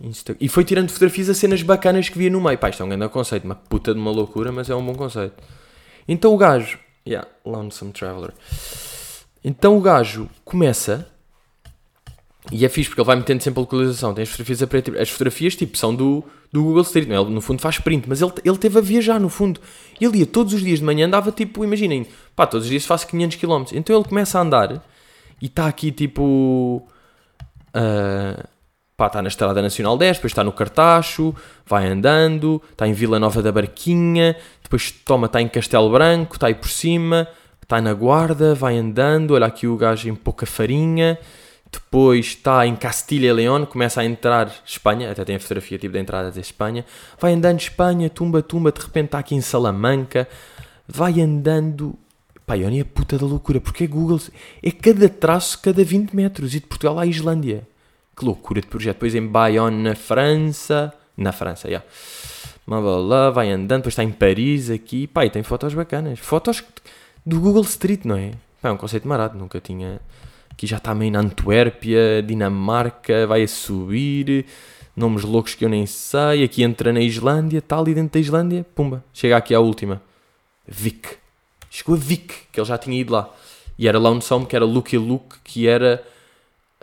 [0.00, 0.36] Insta...
[0.40, 2.58] E foi tirando fotografias a cenas bacanas que via no meio.
[2.58, 4.94] Pá, isto é um grande conceito, uma puta de uma loucura, mas é um bom
[4.94, 5.34] conceito.
[6.06, 8.32] Então o gajo, yeah, Lonesome Traveler.
[9.42, 11.06] Então o gajo começa
[12.52, 14.14] e é fixe porque ele vai metendo sempre a localização.
[14.14, 14.98] Tem as fotografias a preto.
[14.98, 17.08] As fotografias, tipo, são do, do Google Street.
[17.08, 18.08] Ele, no fundo, faz print.
[18.08, 19.60] Mas ele, ele teve a viajar, no fundo.
[20.00, 22.06] Ele ia todos os dias de manhã, andava, tipo, imaginem,
[22.36, 23.64] pá, todos os dias faço 500 km.
[23.72, 24.84] Então ele começa a andar
[25.40, 26.86] e está aqui, tipo.
[27.74, 28.55] Uh,
[28.96, 31.34] pá, está na Estrada Nacional 10, depois está no Cartacho,
[31.66, 36.46] vai andando, está em Vila Nova da Barquinha, depois toma, está em Castelo Branco, está
[36.46, 37.28] aí por cima,
[37.62, 41.18] está na Guarda, vai andando, olha aqui o gajo em pouca farinha
[41.70, 45.92] depois está em Castilha e León, começa a entrar Espanha, até tem a fotografia tipo
[45.92, 46.84] da entrada de Espanha,
[47.18, 50.28] vai andando Espanha, tumba, tumba, de repente está aqui em Salamanca,
[50.86, 51.96] vai andando,
[52.46, 54.20] pá, nem a puta da loucura, porque é Google,
[54.62, 57.66] é cada traço cada 20 metros, e de Portugal à Islândia,
[58.16, 61.82] que loucura de projeto, depois em Bayonne, na França, na França, já,
[62.68, 63.30] yeah.
[63.30, 66.64] vai andando, depois está em Paris aqui, pá, e tem fotos bacanas, fotos
[67.24, 68.32] do Google Street, não é?
[68.62, 70.00] Pá, é um conceito marado, nunca tinha
[70.56, 74.46] Aqui já está meio na Antuérpia, Dinamarca, vai a subir.
[74.96, 76.42] nomes loucos que eu nem sei.
[76.42, 80.00] Aqui entra na Islândia, tal, e dentro da Islândia, pumba, chega aqui à última.
[80.66, 81.18] Vic.
[81.68, 83.28] Chegou a Vic, que ele já tinha ido lá.
[83.78, 86.02] E era Lonesome, que era e Luke, que era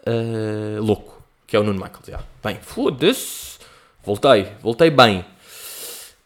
[0.05, 1.12] uh, louco,
[1.53, 2.07] que é o Nuno Michaels.
[2.07, 2.19] Já.
[2.43, 3.59] Bem, foda-se.
[4.03, 5.23] Voltei, voltei bem.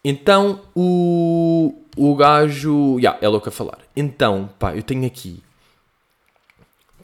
[0.02, 2.98] Então o, o gajo.
[2.98, 3.76] Yeah, é louco a falar.
[3.94, 5.42] Então, pá, eu tenho aqui.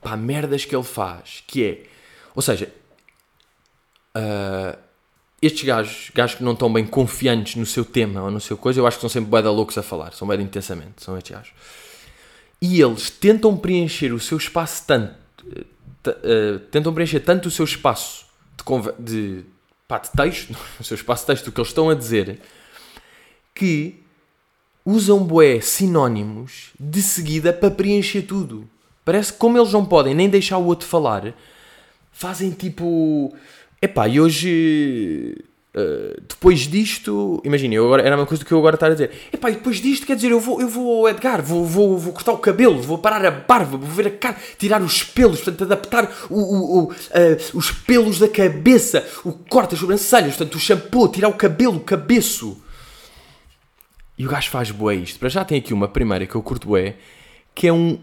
[0.00, 1.44] Pá, merdas que ele faz.
[1.46, 1.82] Que é.
[2.34, 2.72] Ou seja.
[4.16, 4.74] Uh,
[5.42, 8.80] estes gajos, gajos que não estão bem confiantes no seu tema ou no seu coisa,
[8.80, 10.14] eu acho que são sempre bué loucos a falar.
[10.14, 11.04] São bem intensamente.
[11.04, 11.52] São estes gajos.
[12.58, 15.23] E eles tentam preencher o seu espaço tanto.
[16.06, 19.44] Uh, tentam preencher tanto o seu espaço de, de,
[19.88, 22.40] pá, de texto, o seu espaço de texto, o que eles estão a dizer
[23.54, 24.02] que
[24.84, 28.68] usam bué sinónimos de seguida para preencher tudo.
[29.04, 31.34] Parece que como eles não podem nem deixar o outro falar,
[32.12, 33.34] fazem tipo...
[33.80, 35.36] Epá, e hoje...
[35.76, 39.10] Uh, depois disto, imagina, eu agora, era uma coisa que eu agora estava a dizer.
[39.32, 42.30] Epá, e depois disto, quer dizer, eu vou, eu vou Edgar, vou, vou, vou cortar
[42.32, 46.08] o cabelo, vou parar a barba, vou ver a cara, tirar os pelos, portanto, adaptar
[46.30, 46.94] o, o, o uh,
[47.54, 51.80] os pelos da cabeça, o corte, as sobrancelhas, portanto, o shampoo, tirar o cabelo, o
[51.80, 52.62] cabeço.
[54.16, 55.18] E o gajo faz bué isto.
[55.18, 56.94] Para já tem aqui uma primeira que eu curto bué,
[57.52, 57.98] que é um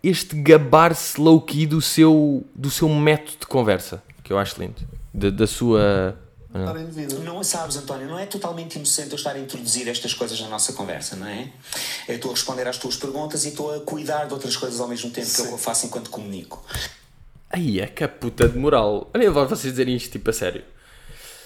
[0.00, 4.76] este gabar-se low-key do seu, do seu método de conversa, que eu acho lindo.
[5.12, 6.16] Da, da sua...
[7.24, 10.72] Não sabes, António, não é totalmente inocente eu estar a introduzir estas coisas na nossa
[10.72, 11.50] conversa, não é?
[12.08, 14.88] Eu estou a responder às tuas perguntas e estou a cuidar de outras coisas ao
[14.88, 15.46] mesmo tempo Sim.
[15.46, 16.64] que eu faço enquanto comunico.
[17.50, 19.10] Aí é que a puta de moral.
[19.14, 20.64] Olha, vocês dizerem isto tipo a sério.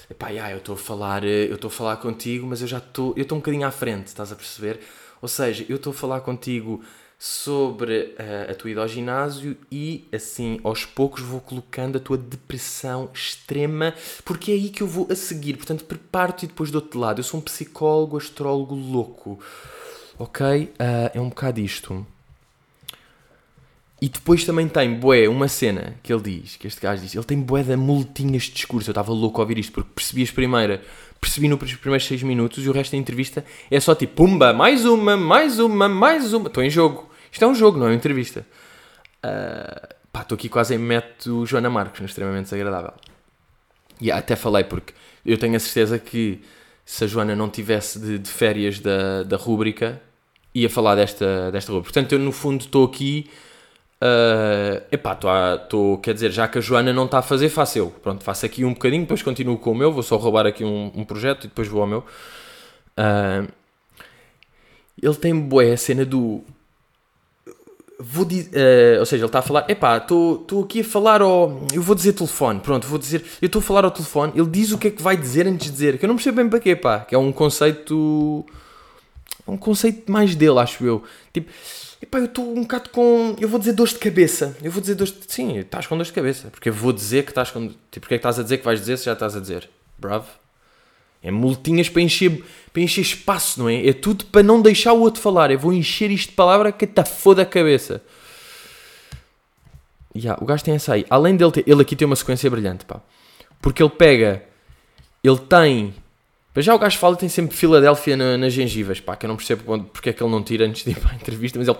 [0.09, 2.79] Epá, yeah, eu estou a falar, eh, eu estou a falar contigo, mas eu já
[2.79, 4.81] estou, eu estou um bocadinho à frente, estás a perceber?
[5.21, 6.83] Ou seja, eu estou a falar contigo
[7.23, 12.17] sobre uh, a tua ida ao ginásio e assim aos poucos vou colocando a tua
[12.17, 13.93] depressão extrema,
[14.25, 15.55] porque é aí que eu vou a seguir.
[15.55, 17.19] Portanto, preparo-te e depois do outro lado.
[17.19, 19.39] Eu sou um psicólogo, astrólogo louco.
[20.17, 20.63] Ok?
[20.63, 22.03] Uh, é um bocado isto.
[24.01, 27.23] E depois também tem, boé, uma cena que ele diz, que este gajo diz, ele
[27.23, 28.89] tem boé de multinhas de discurso.
[28.89, 30.79] Eu estava louco a ouvir isto, porque percebi as primeiras,
[31.19, 34.85] percebi nos primeiros 6 minutos e o resto da entrevista é só tipo, pumba, mais
[34.85, 36.47] uma, mais uma, mais uma.
[36.47, 37.10] Estou em jogo.
[37.31, 38.45] Isto é um jogo, não é uma entrevista.
[39.23, 42.93] Uh, pá, estou aqui quase em método Joana Marcos, no extremamente desagradável.
[43.99, 44.93] E até falei, porque
[45.25, 46.41] eu tenho a certeza que
[46.85, 50.01] se a Joana não tivesse de, de férias da, da rúbrica,
[50.53, 51.93] ia falar desta, desta rúbrica.
[51.93, 53.29] Portanto, eu no fundo estou aqui
[54.01, 55.15] Uh, epá,
[55.61, 57.91] estou, quer dizer, já que a Joana não está a fazer, faço eu.
[58.01, 60.91] Pronto, faço aqui um bocadinho, depois continuo com o meu, vou só roubar aqui um,
[60.95, 61.99] um projeto e depois vou ao meu.
[62.97, 63.47] Uh,
[65.01, 66.43] ele tem boa a cena do.
[68.03, 71.61] Vou uh, ou seja, ele está a falar, epá, estou aqui a falar ao.
[71.73, 73.23] Eu vou dizer telefone, pronto, vou dizer.
[73.41, 75.67] Eu estou a falar ao telefone, ele diz o que é que vai dizer antes
[75.67, 78.45] de dizer, que eu não percebo bem para quê, pá, que é um conceito.
[79.47, 81.03] Um conceito mais dele, acho eu.
[81.33, 81.51] Tipo
[82.01, 83.35] Epá, eu estou um bocado com.
[83.39, 84.57] Eu vou dizer dor de cabeça.
[84.63, 85.13] Eu vou dizer dor de.
[85.27, 86.49] Sim, estás com dor de cabeça.
[86.49, 87.67] Porque eu vou dizer que estás com.
[87.67, 89.69] Tipo, porque é que estás a dizer que vais dizer se já estás a dizer?
[89.99, 90.40] Bravo.
[91.23, 93.87] É multinhas para encher, para encher espaço, não é?
[93.87, 95.51] É tudo para não deixar o outro falar.
[95.51, 98.01] Eu vou encher isto de palavra que está foda a cabeça.
[100.15, 101.05] Yeah, o gajo tem essa aí.
[101.09, 101.63] Além dele ter.
[101.67, 102.99] Ele aqui tem uma sequência brilhante, pá.
[103.61, 104.43] Porque ele pega.
[105.23, 105.93] Ele tem
[106.53, 109.37] mas já o gajo fala tem sempre Filadélfia na, nas gengivas, pá, que eu não
[109.37, 111.77] percebo porque é que ele não tira antes de ir para a entrevista, mas ele.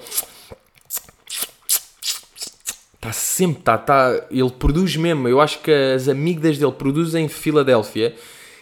[2.96, 5.28] Está sempre, tá, tá, ele produz mesmo.
[5.28, 8.16] Eu acho que as amígdalas dele produzem Filadélfia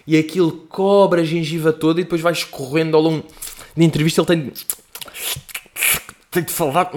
[0.10, 3.24] e aquilo cobra a gengiva toda e depois vai escorrendo ao longo
[3.78, 4.22] da entrevista.
[4.22, 4.54] Ele tem.
[6.32, 6.92] tem de falar.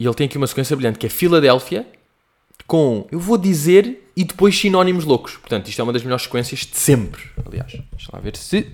[0.00, 1.86] E ele tem aqui uma sequência brilhante que é Filadélfia
[2.66, 5.36] com eu vou dizer e depois sinónimos loucos.
[5.36, 7.22] Portanto, isto é uma das melhores sequências de sempre.
[7.46, 8.72] Aliás, deixa lá ver se.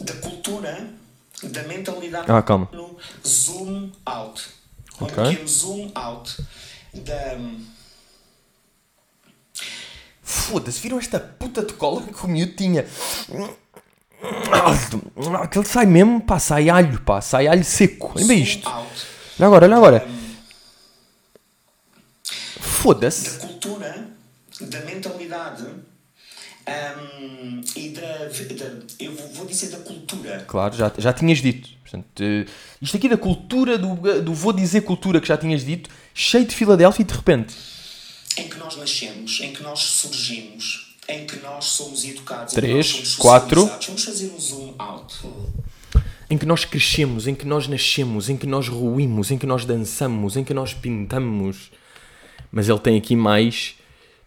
[0.00, 0.90] Da cultura,
[1.44, 2.28] da mentalidade.
[2.28, 2.68] Ah, calma.
[3.24, 4.48] Zoom out.
[5.00, 5.24] Um okay.
[5.26, 6.42] pequeno zoom out
[6.92, 7.38] da.
[10.28, 12.84] Foda-se, viram esta puta de cola que o miúdo tinha?
[15.40, 18.12] Aquele sai mesmo, pá, sai alho, pá, sai alho seco.
[18.14, 18.68] Olha bem isto.
[18.68, 20.08] Olha agora, olha agora.
[22.60, 23.38] Foda-se.
[23.38, 24.08] Da cultura,
[24.60, 30.44] da mentalidade um, e da, da, Eu vou dizer da cultura.
[30.46, 31.70] Claro, já, já tinhas dito.
[31.80, 32.22] Portanto,
[32.82, 36.54] isto aqui da cultura, do, do vou dizer cultura que já tinhas dito, cheio de
[36.54, 37.77] Filadélfia e de repente.
[38.38, 43.66] Em que nós nascemos, em que nós surgimos, em que nós somos educados, 3, 4.
[43.66, 45.20] Vamos fazer um zoom out.
[46.30, 49.64] Em que nós crescemos, em que nós nascemos, em que nós ruímos, em que nós
[49.64, 51.70] dançamos, em que nós pintamos
[52.52, 53.74] Mas ele tem aqui mais.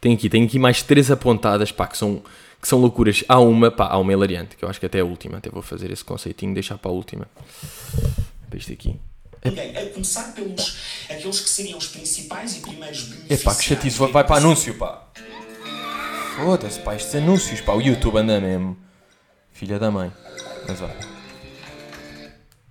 [0.01, 2.21] Tem aqui, tem aqui mais três apontadas, pá, que são,
[2.59, 3.23] que são loucuras.
[3.29, 5.37] Há uma, pá, há uma hilariante, que eu acho que até é a última.
[5.37, 7.27] Até vou fazer esse conceitinho, deixar para a última.
[8.49, 8.99] Para isto aqui.
[9.43, 10.77] Ninguém, a começar pelos
[11.09, 13.63] aqueles que seriam os principais e primeiros Epá, que beneficiários.
[13.65, 15.07] chatice, vai, vai para anúncio, pá.
[16.35, 18.77] Foda-se, pá, estes anúncios, pá, o YouTube anda mesmo.
[19.51, 20.11] Filha da mãe.
[20.67, 20.89] Mas ó.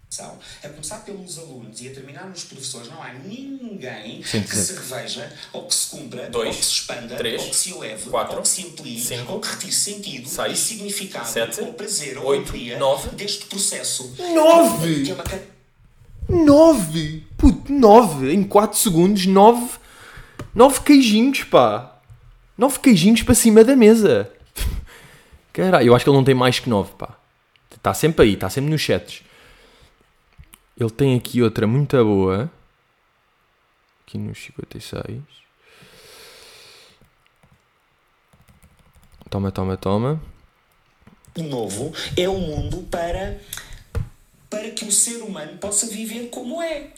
[0.09, 4.57] São, A começar pelos alunos e a terminar nos professores, não há ninguém Sim, que
[4.57, 7.71] se reveja, ou que se cumpra, Dois, ou que se expanda, três, ou que se
[7.71, 11.61] eleve, quatro, ou que se amplie, cinco, ou que retire sentido seis, e significado, sete,
[11.61, 13.11] ou prazer, ou oito, alegria nove.
[13.11, 14.13] deste processo.
[14.35, 15.05] Nove!
[15.05, 15.25] Que é uma
[16.31, 17.25] 9!
[17.37, 18.33] Puto, 9!
[18.33, 19.79] Em 4 segundos, 9.
[20.55, 21.97] 9 queijinhos, pá!
[22.57, 24.31] 9 queijinhos para cima da mesa!
[25.53, 27.17] Caralho, eu acho que ele não tem mais que 9, pá.
[27.75, 29.23] Está sempre aí, está sempre nos chats.
[30.79, 32.51] Ele tem aqui outra muito boa.
[34.07, 35.21] Aqui nos 56.
[39.31, 40.21] Toma, toma, toma.
[41.39, 43.41] novo é um mundo para,
[44.51, 46.89] para que o ser humano possa viver como é,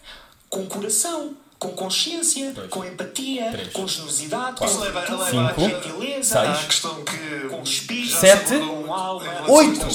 [0.49, 6.43] com coração, com consciência, com empatia, com generosidade, com leva- virtude, leva com Cinco, gentileza,
[6.43, 7.49] seis, a questão que.
[7.49, 9.87] com espírito, Sete, com alma, oito.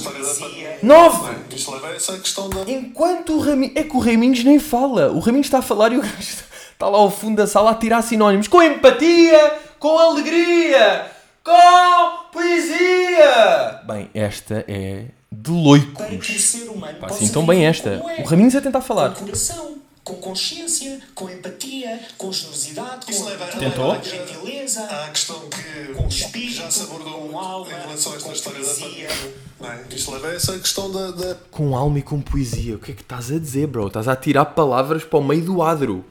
[0.84, 1.56] 9!
[1.56, 2.62] Isto leva a essa questão da.
[2.72, 3.76] Enquanto o Raminhos.
[3.76, 5.12] É que o Raminhos nem fala.
[5.12, 7.76] O Raminhos está a falar e o gajo está lá ao fundo da sala a
[7.76, 8.48] tirar sinónimos.
[8.48, 11.12] Com empatia, com alegria,
[11.44, 13.82] com poesia.
[13.86, 16.56] Bem, esta é de Para que o loicos.
[17.00, 17.90] Pá, assim tão bem esta.
[17.90, 19.14] é, O Raminhos a tentar falar.
[19.14, 23.96] Com coração, com consciência, com empatia, com generosidade, com Isso leva- Tentou?
[23.96, 24.82] com gentileza.
[24.84, 28.32] Há a questão que Com espírito, já se abordou com alma, em relação a esta
[28.32, 28.88] história da poesia.
[29.10, 29.34] pandemia.
[29.60, 29.84] Não é?
[29.92, 31.12] Isto leva a essa questão da.
[31.12, 32.76] da- Com alma e com poesia.
[32.76, 33.88] O que é que estás a dizer, bro?
[33.88, 36.06] Estás a tirar palavras para o meio do adro.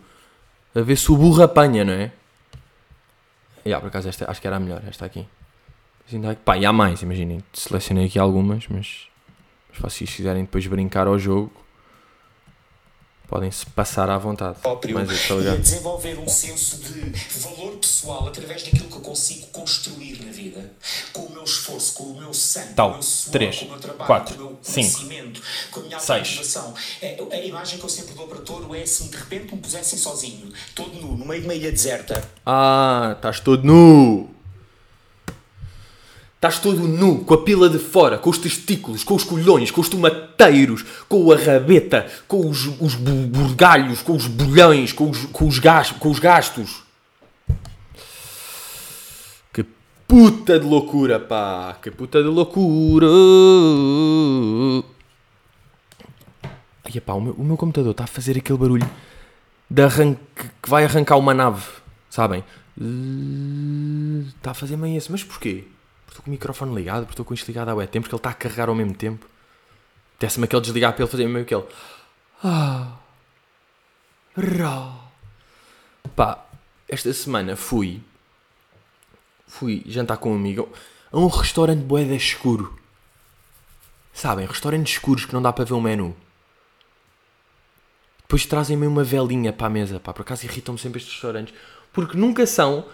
[0.75, 2.13] A ver se o burro apanha, não é?
[3.65, 5.27] Ya, por acaso esta acho que era a melhor, esta aqui.
[6.31, 7.43] Há- Pá, e há mais, imaginem.
[7.53, 9.07] Selecionei aqui algumas, mas,
[9.73, 11.53] mas se vocês quiserem depois brincar ao jogo,
[13.29, 14.61] podem se passar à vontade.
[14.61, 17.01] próprio Mas eu e a desenvolver um senso de
[17.41, 20.73] valor pessoal através daquilo que eu consigo construir na vida
[21.13, 22.87] com o meu esforço, com o meu sangue, Tal.
[22.87, 25.43] com o meu suor, Três, com o meu trabalho, quatro, com o meu cinco, conhecimento,
[25.73, 26.21] com a minha seis.
[26.21, 26.75] motivação.
[27.03, 29.99] É, a imagem que eu sempre dou para touro é assim, de repente me pusessem
[29.99, 34.36] sozinho, todo nu, no meio de uma ilha deserta, Ah, estás todo nu!
[36.47, 39.81] Estás todo nu, com a pila de fora, com os testículos, com os colhões, com
[39.81, 45.25] os tomateiros, com a rabeta, com os, os bu- burgalhos, com os bolhões, com os,
[45.27, 46.85] com, os gas, com os gastos.
[49.53, 49.67] Que
[50.07, 51.77] puta de loucura, pá!
[51.83, 53.09] Que puta de loucura!
[56.85, 58.89] Ai, pá, o meu, o meu computador está a fazer aquele barulho
[59.69, 60.21] de arranque
[60.63, 61.65] que vai arrancar uma nave,
[62.09, 62.45] sabem?
[64.39, 65.65] Está a fazer meio esse, mas porquê?
[66.17, 68.21] Estou com o microfone ligado, porque estou com isto ligado há bué tempo, porque ele
[68.21, 69.27] está a carregar ao mesmo tempo.
[70.19, 71.65] Desce-me aquele desligar para ele fazer meio aquele.
[72.43, 72.97] Ah.
[74.35, 74.97] Rá.
[76.15, 76.47] Pá,
[76.89, 78.03] esta semana fui.
[79.47, 80.73] Fui jantar com um amigo
[81.13, 82.79] a um restaurante boeda escuro.
[84.15, 86.17] Sabem, restaurantes escuros que não dá para ver o menu.
[88.23, 90.15] Depois trazem-me uma velinha para a mesa, pá.
[90.15, 91.55] Por acaso irritam-me sempre estes restaurantes.
[91.93, 92.87] Porque nunca são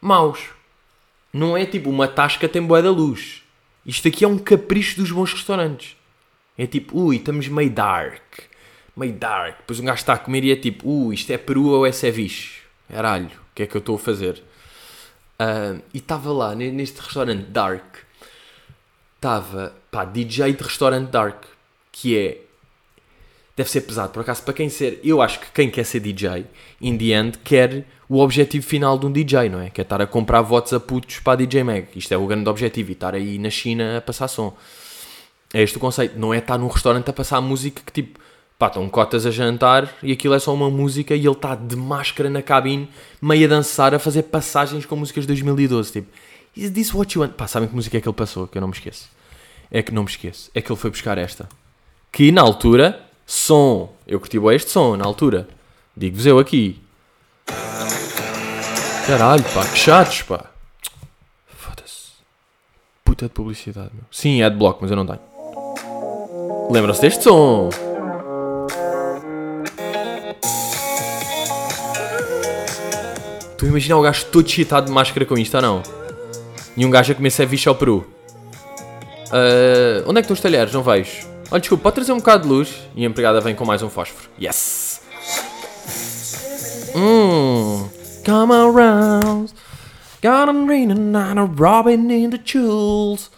[0.00, 0.50] maus.
[1.34, 3.42] Não é tipo uma tasca tem boa da luz.
[3.84, 5.96] Isto aqui é um capricho dos bons restaurantes.
[6.56, 8.22] É tipo, ui, estamos meio dark.
[8.96, 9.58] Meio dark.
[9.58, 11.90] Depois um gajo está a comer e é tipo, ui, isto é peru ou é
[11.90, 12.60] ceviche?
[12.88, 14.40] Caralho, o que é que eu estou a fazer?
[15.36, 17.96] Ah, e estava lá, ne- neste restaurante dark,
[19.16, 21.44] estava, pá, DJ de restaurante dark,
[21.90, 22.40] que é
[23.56, 24.12] deve ser pesado.
[24.12, 26.46] Por acaso, para quem ser, eu acho que quem quer ser DJ,
[26.80, 29.70] in the end, quer o objetivo final de um DJ, não é?
[29.70, 31.86] Quer estar a comprar votos a putos para a DJ Mag.
[31.96, 34.54] Isto é o grande objetivo, e estar aí na China a passar som.
[35.52, 36.18] É este o conceito.
[36.18, 38.18] Não é estar num restaurante a passar música que tipo,
[38.58, 41.76] pá, estão cotas a jantar e aquilo é só uma música e ele está de
[41.76, 42.88] máscara na cabine,
[43.22, 45.92] meio a dançar, a fazer passagens com músicas de 2012.
[45.92, 46.08] Tipo,
[46.56, 47.34] is this what you want?
[47.34, 48.46] Pá, sabem que música é que ele passou?
[48.46, 49.08] Que eu não me esqueço.
[49.70, 50.50] É que não me esqueço.
[50.54, 51.48] É que ele foi buscar esta.
[52.12, 53.94] Que na altura, som.
[54.06, 55.48] Eu curti este som na altura.
[55.96, 56.83] Digo-vos eu aqui.
[59.06, 60.46] Caralho, pá, que chatos, pá.
[61.56, 62.12] Foda-se.
[63.04, 64.04] Puta de publicidade, meu.
[64.10, 65.20] Sim, é adblock, mas eu não tenho.
[66.70, 67.68] Lembram-se deste som?
[73.58, 75.82] Tu imagina o gajo todo cheatado de máscara com isto ou não?
[76.76, 78.06] E um gajo a comer ceviche ao peru.
[79.30, 80.72] Ah, onde é que estão os talheres?
[80.72, 81.26] Não vejo.
[81.50, 82.74] Olha, desculpa, pode trazer um bocado de luz?
[82.94, 84.28] E a empregada vem com mais um fósforo.
[84.40, 84.83] Yes!
[86.94, 87.88] Hum,
[88.24, 89.52] come around.
[90.22, 93.30] Got 'em raining and a robin in the jewels.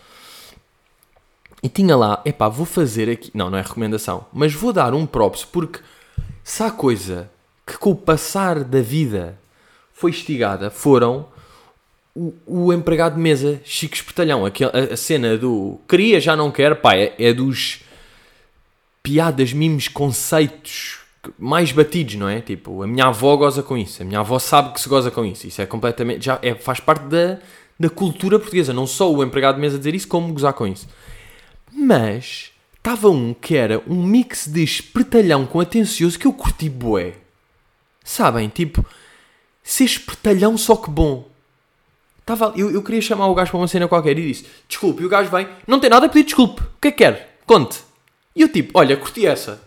[1.62, 3.30] E tinha lá, epá, vou fazer aqui.
[3.34, 5.80] Não, não é recomendação, mas vou dar um props porque
[6.44, 7.30] se há coisa
[7.66, 9.38] que com o passar da vida
[9.92, 11.26] foi estigada foram
[12.14, 14.44] o, o empregado de mesa Chico Espertalhão.
[14.44, 14.50] A,
[14.92, 17.80] a cena do queria, já não quer, pá, é, é dos
[19.02, 21.05] piadas, mimos, conceitos
[21.38, 22.40] mais batidos, não é?
[22.40, 25.24] Tipo, a minha avó goza com isso, a minha avó sabe que se goza com
[25.24, 25.46] isso.
[25.46, 26.24] Isso é completamente.
[26.24, 27.38] já é, faz parte da,
[27.78, 28.72] da cultura portuguesa.
[28.72, 30.88] Não só o empregado de mesa dizer isso, como gozar com isso.
[31.72, 37.14] Mas estava um que era um mix de espertalhão com atencioso que eu curti bué.
[38.04, 38.48] Sabem?
[38.48, 38.84] Tipo,
[39.62, 41.28] ser espertalhão só que bom.
[42.24, 45.06] Tava, eu, eu queria chamar o gajo para uma cena qualquer e disse: Desculpe, e
[45.06, 46.62] o gajo vem, não tem nada a pedir desculpe.
[46.62, 47.38] O que é que quer?
[47.46, 47.80] Conte.
[48.34, 49.65] E eu tipo: Olha, curti essa.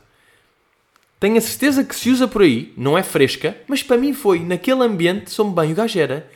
[1.19, 4.39] Tenho a certeza que se usa por aí, não é fresca, mas para mim foi,
[4.39, 6.29] naquele ambiente, sou-me bem, o gajo era,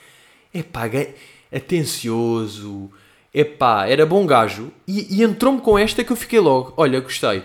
[0.54, 1.08] epá, ga-
[1.56, 2.92] atencioso,
[3.34, 7.44] epá, era bom gajo, e, e entrou-me com esta que eu fiquei logo, olha, gostei.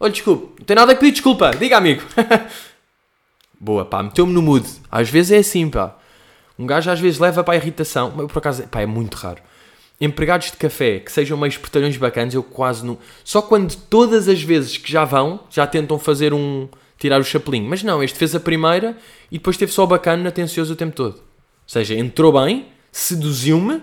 [0.00, 2.02] Olha, desculpe, não tem nada a pedir desculpa, diga amigo.
[3.60, 4.66] Boa, pá, meteu-me no mood.
[4.90, 5.96] Às vezes é assim, pá.
[6.58, 9.40] Um gajo às vezes leva para a irritação, mas por acaso, pá, é muito raro.
[10.00, 12.98] Empregados de café que sejam meio espertalhões bacanas, eu quase não.
[13.22, 16.68] Só quando todas as vezes que já vão, já tentam fazer um.
[16.98, 17.68] tirar o chapelinho.
[17.68, 18.96] Mas não, este fez a primeira
[19.30, 21.14] e depois teve só bacana, atencioso o tempo todo.
[21.14, 23.80] Ou seja, entrou bem, seduziu-me,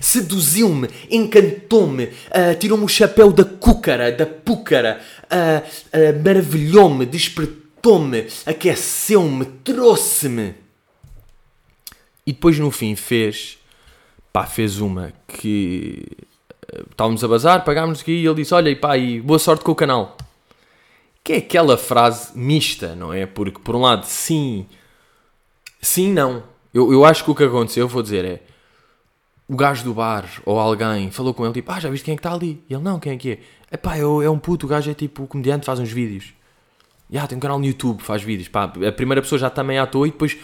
[0.00, 9.44] seduziu-me, encantou-me, ah, tirou-me o chapéu da cúcara, da púcara, ah, ah, maravilhou-me, despertou-me, aqueceu-me,
[9.64, 10.54] trouxe-me.
[12.26, 13.58] E depois no fim fez,
[14.38, 16.06] pá, fez uma que
[16.72, 19.64] eh, estávamos a bazar, pagámos aqui e ele disse: Olha, e pá, e boa sorte
[19.64, 20.16] com o canal.
[21.24, 23.26] Que é aquela frase mista, não é?
[23.26, 24.64] Porque por um lado, sim,
[25.80, 26.42] sim, não.
[26.72, 28.42] Eu, eu acho que o que aconteceu, eu vou dizer, é
[29.48, 32.16] o gajo do bar ou alguém falou com ele, tipo, ah, já viste quem é
[32.16, 32.62] que está ali?
[32.68, 33.38] E ele, não, quem é que é?
[33.70, 36.32] É, o- é um puto, o gajo é tipo comediante, faz uns vídeos.
[37.10, 38.48] Já, tem um canal no YouTube, faz vídeos.
[38.48, 40.36] Pá, a primeira pessoa já meio à toa e depois,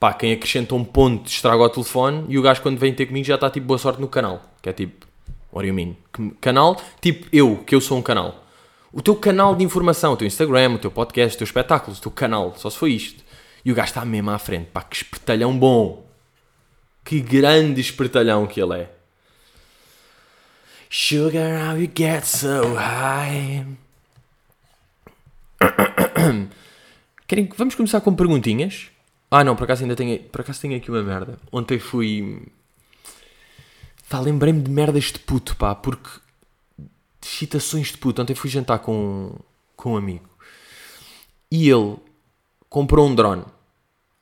[0.00, 3.26] pá, quem acrescenta um ponto estraga o telefone e o gajo quando vem ter comigo
[3.26, 4.42] já está tipo boa sorte no canal.
[4.62, 5.06] Que é tipo,
[5.52, 5.94] what do you mean?
[6.40, 8.44] Canal, tipo eu, que eu sou um canal.
[8.92, 12.00] O teu canal de informação, o teu Instagram, o teu podcast, o teu espetáculo, o
[12.00, 13.22] teu canal, só se foi isto.
[13.64, 16.04] E o gajo está mesmo à frente, pá, que espertalhão bom.
[17.04, 18.90] Que grande espertalhão que ele é.
[20.88, 23.64] Sugar, how you get so high.
[27.28, 28.90] Querem, que- vamos começar com perguntinhas?
[29.30, 31.38] Ah não, por acaso ainda tenho, por acaso tenho aqui uma merda.
[31.52, 32.48] Ontem fui...
[34.08, 36.08] Pá, lembrei-me de merdas de puto, pá, porque...
[36.78, 38.20] De excitações de puto.
[38.20, 39.36] Ontem fui jantar com,
[39.76, 40.28] com um amigo.
[41.50, 41.96] E ele
[42.68, 43.44] comprou um drone.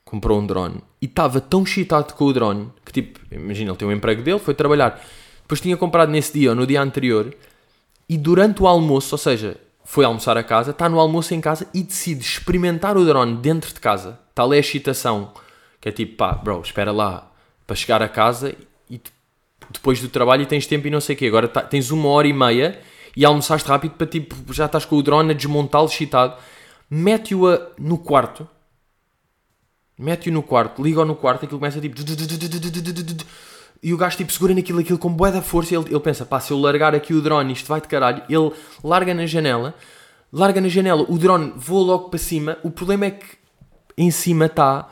[0.05, 0.83] Comprou um drone.
[1.01, 4.39] E estava tão excitado com o drone, que tipo, imagina, ele tem um emprego dele,
[4.39, 5.03] foi trabalhar.
[5.41, 7.35] Depois tinha comprado nesse dia ou no dia anterior.
[8.07, 9.57] E durante o almoço, ou seja,
[9.91, 13.73] foi almoçar a casa, está no almoço em casa e decide experimentar o drone dentro
[13.73, 14.19] de casa.
[14.35, 15.33] Tal é a excitação.
[15.81, 17.31] Que é tipo, pá, bro, espera lá
[17.65, 18.53] para chegar a casa
[18.87, 19.01] e
[19.71, 21.25] depois do trabalho tens tempo e não sei o quê.
[21.25, 22.79] Agora tá- tens uma hora e meia
[23.17, 26.35] e almoçaste rápido para tipo, já estás com o drone a desmontá-lo excitado.
[26.87, 28.47] Mete-o a- no quarto.
[29.97, 31.95] Mete-o no quarto, liga-o no quarto, aquilo começa tipo.
[33.81, 35.75] E o gajo tipo segura naquilo, aquilo com bué da força.
[35.75, 38.23] Ele, ele pensa, pá, se eu largar aqui o drone, isto vai de caralho.
[38.29, 38.51] Ele
[38.83, 39.73] larga na janela,
[40.31, 42.57] larga na janela, o drone voa logo para cima.
[42.63, 43.25] O problema é que
[43.97, 44.89] em cima está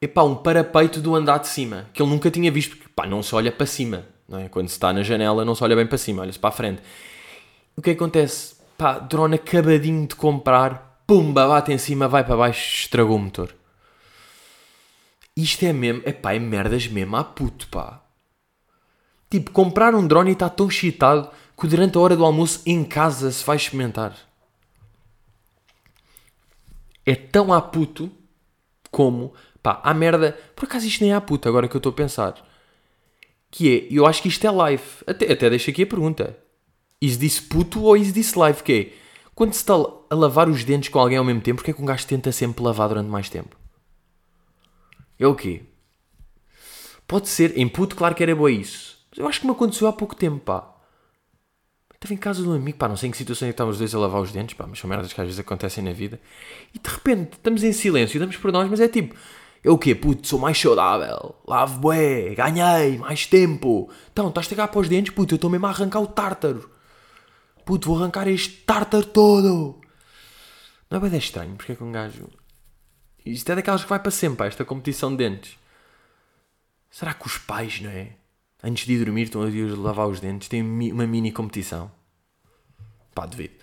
[0.00, 3.22] epá, um parapeito do andar de cima, que ele nunca tinha visto, porque pá, não
[3.22, 4.04] se olha para cima.
[4.28, 4.48] Não é?
[4.48, 6.82] Quando se está na janela, não se olha bem para cima, olha-se para a frente.
[7.76, 8.56] O que que acontece?
[8.76, 13.54] Pá, drone acabadinho de comprar, pumba, bate em cima, vai para baixo, estragou o motor.
[15.36, 18.02] Isto é mesmo, é pá, é merdas mesmo, à puto, pá.
[19.28, 22.82] Tipo, comprar um drone e está tão excitado que durante a hora do almoço em
[22.84, 24.16] casa se vai experimentar.
[27.04, 28.10] É tão à puto
[28.90, 30.38] como, pá, há merda.
[30.54, 32.34] Por acaso isto nem é à puto, agora que eu estou a pensar.
[33.50, 34.82] Que é, eu acho que isto é live.
[35.06, 36.36] Até, até deixo aqui a pergunta.
[37.00, 38.62] Is this puto ou is this live?
[38.62, 38.92] Que é,
[39.34, 41.82] quando se está a lavar os dentes com alguém ao mesmo tempo, porque é que
[41.82, 43.55] um gajo tenta sempre lavar durante mais tempo?
[45.18, 45.62] É o quê?
[47.06, 48.98] Pode ser, em puto, claro que era boa isso.
[49.10, 50.72] Mas eu acho que me aconteceu há pouco tempo, pá.
[51.94, 53.76] Estava em casa de um amigo, pá, não sei em que situação é que estávamos
[53.76, 55.92] os dois a lavar os dentes, pá, mas são merdas que às vezes acontecem na
[55.92, 56.20] vida.
[56.74, 59.14] E de repente estamos em silêncio, damos por nós, mas é tipo,
[59.64, 59.94] é o quê?
[59.94, 63.90] Puto, sou mais saudável, lavo bué, ganhei, mais tempo.
[64.12, 66.70] Então, estás a cagar para os dentes, puto, eu estou mesmo a arrancar o tártaro.
[67.64, 69.80] Puto, vou arrancar este tártaro todo.
[70.88, 72.28] Não é bem estranho, porque é que um gajo...
[73.26, 75.58] Isto é daquelas que vai para sempre, pá, esta competição de dentes.
[76.90, 78.10] Será que os pais, não é?
[78.62, 79.46] Antes de dormir estão a
[79.76, 81.90] lavar os dentes, têm uma mini competição?
[83.14, 83.54] Pá, devido.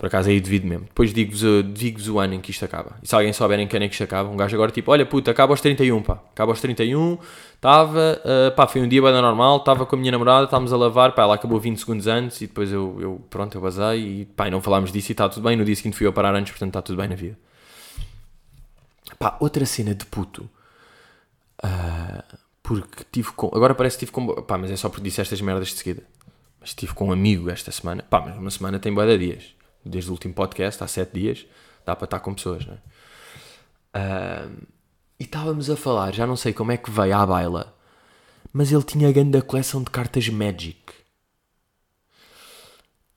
[0.00, 0.86] Por acaso aí devido mesmo.
[0.86, 2.96] Depois digo-vos uh, digo-vos o ano em que isto acaba.
[3.02, 4.90] E se alguém souber em que ano é que isto acaba, um gajo agora tipo,
[4.90, 6.14] olha puta, acaba aos 31, pá.
[6.32, 7.18] Acaba aos 31,
[7.54, 10.76] estava, uh, pá, foi um dia bem normal, estava com a minha namorada, estávamos a
[10.78, 14.24] lavar, pá, ela acabou 20 segundos antes e depois eu, eu pronto, eu basei e
[14.24, 15.54] pá, e não falámos disso e está tudo bem.
[15.54, 17.36] No dia seguinte fui eu parar antes, portanto está tudo bem na vida.
[19.18, 20.48] Pá, outra cena de puto.
[21.62, 22.24] Ah,
[22.62, 23.50] porque tive com.
[23.54, 24.42] Agora parece que tive com.
[24.42, 26.02] Pá, mas é só porque disse estas merdas de seguida.
[26.60, 28.02] Mas estive com um amigo esta semana.
[28.02, 29.54] Pá, mas uma semana tem boa de dias.
[29.84, 31.46] Desde o último podcast, há sete dias,
[31.86, 32.78] dá para estar com pessoas, não é?
[33.94, 34.48] Ah,
[35.18, 37.76] e estávamos a falar, já não sei como é que veio à baila,
[38.52, 40.99] mas ele tinha grande da coleção de cartas Magic.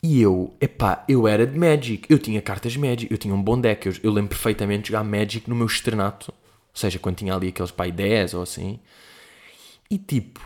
[0.04, 3.60] E eu, epá, eu era de Magic, eu tinha cartas Magic, eu tinha um bom
[3.60, 7.34] deck, eu, eu lembro perfeitamente de jogar Magic no meu externato, ou seja, quando tinha
[7.34, 8.82] ali aqueles pai 10 ou assim.
[9.89, 10.41] E tipo,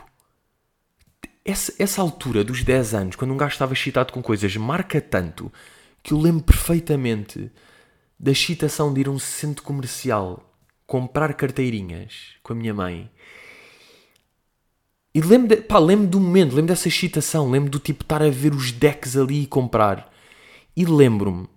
[1.43, 5.51] essa, essa altura dos 10 anos, quando um gajo estava excitado com coisas, marca tanto
[6.03, 7.51] que eu lembro perfeitamente
[8.19, 10.53] da excitação de ir a um centro comercial
[10.85, 13.09] comprar carteirinhas com a minha mãe.
[15.17, 18.29] E lembro, de, pá, lembro do momento, lembro dessa excitação, lembro do tipo estar a
[18.29, 20.13] ver os decks ali e comprar.
[20.75, 21.47] E lembro-me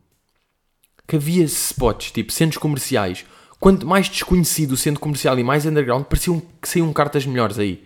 [1.06, 3.26] que havia spots, tipo centros comerciais.
[3.58, 7.84] Quanto mais desconhecido o centro comercial e mais underground, pareciam que saíam cartas melhores aí.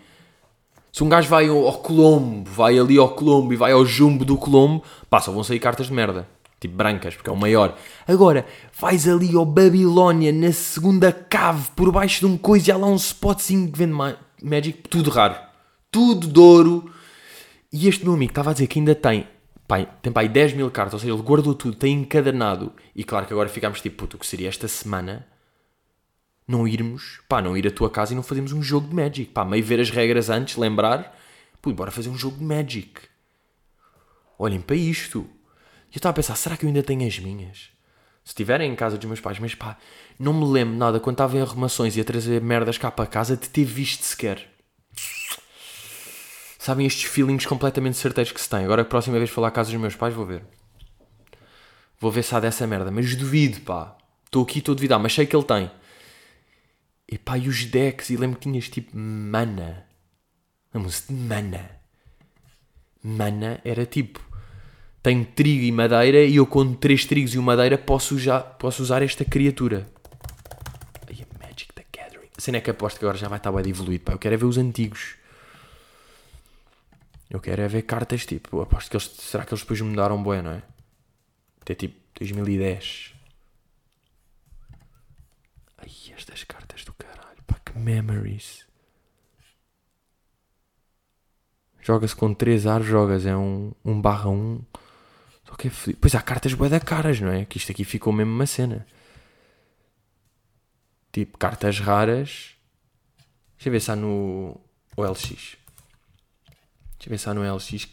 [0.92, 4.24] Se um gajo vai ao, ao Colombo, vai ali ao Colombo e vai ao Jumbo
[4.24, 6.28] do Colombo, pá, só vão sair cartas de merda.
[6.60, 7.76] Tipo brancas, porque é o maior.
[8.06, 8.46] Agora,
[8.78, 12.86] vais ali ao Babilónia, na segunda cave, por baixo de um coisa, e há lá
[12.86, 15.43] um spotzinho que vende ma- Magic, tudo raro.
[15.94, 16.92] Tudo de ouro.
[17.72, 19.28] E este meu amigo estava a dizer que ainda tem,
[20.02, 22.72] tem pá, aí 10 mil cartas, ou seja, ele guardou tudo, tem encadernado.
[22.96, 25.24] E claro que agora ficámos tipo, puto, o que seria esta semana
[26.48, 29.30] não irmos, pá, não ir à tua casa e não fazermos um jogo de Magic,
[29.30, 31.16] pá, meio ver as regras antes, lembrar,
[31.62, 33.02] pô, bora fazer um jogo de Magic.
[34.36, 35.20] Olhem para isto.
[35.92, 37.70] E eu estava a pensar, será que eu ainda tenho as minhas?
[38.24, 39.78] Se estiverem em casa dos meus pais, mas pá,
[40.18, 43.36] não me lembro nada quando estava em arrumações e a trazer merdas cá para casa
[43.36, 44.53] de ter visto sequer.
[46.64, 48.64] Sabem estes feelings completamente certeiros que se têm.
[48.64, 50.42] Agora, a próxima vez falar à casa dos meus pais, vou ver.
[52.00, 52.90] Vou ver se há dessa merda.
[52.90, 53.94] Mas duvido, pá.
[54.24, 55.70] Estou aqui, estou a duvidar, mas sei que ele tem.
[57.06, 59.84] E pá, e os decks, e lembro que tinhas tipo mana.
[60.72, 61.70] Lembram-se de mana.
[63.02, 64.26] Mana era tipo,
[65.02, 68.82] tenho trigo e madeira e eu com três trigos e uma madeira posso, já, posso
[68.82, 69.86] usar esta criatura.
[71.06, 72.30] Ai, a Magic the Gathering.
[72.38, 74.12] A cena é que aposto que agora já vai estar bem evoluído, pá.
[74.12, 75.22] Eu quero é ver os antigos.
[77.30, 80.42] Eu quero é ver cartas tipo, aposto que eles, será que eles depois mudaram bué,
[80.42, 80.62] não é?
[81.60, 83.14] Até tipo 2010.
[85.78, 88.66] Ai, estas cartas do caralho, pá, que memories.
[91.80, 94.62] Joga-se com 3 ar, jogas, é um, um barra 1.
[95.44, 95.98] Só que é fodido.
[96.00, 97.44] Pois há cartas bué da caras, não é?
[97.44, 98.86] Que isto aqui ficou mesmo uma cena.
[101.12, 102.54] Tipo, cartas raras.
[103.56, 104.58] Deixa eu ver se há no
[104.96, 105.56] OLX.
[107.06, 107.88] Deixa eu há no LX.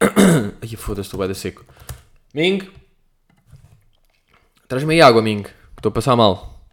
[0.62, 1.64] Ai, foda-se, estou bué da seco.
[2.34, 2.70] Ming!
[4.68, 5.44] Traz-me aí água, Ming.
[5.76, 6.66] Estou a passar mal.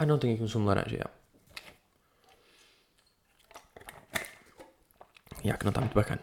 [0.00, 0.96] Ah, não, tenho aqui um sumo de laranja.
[0.96, 1.10] Já,
[5.44, 6.20] Já, que não está muito bacana.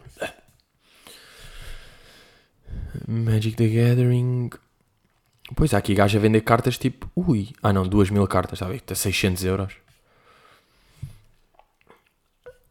[3.08, 4.50] Magic the Gathering.
[5.56, 7.10] Pois há aqui gajo a vender cartas tipo.
[7.16, 7.54] Ui.
[7.62, 8.78] Ah não, 2 mil cartas, ver?
[8.78, 9.85] Está 600 euros.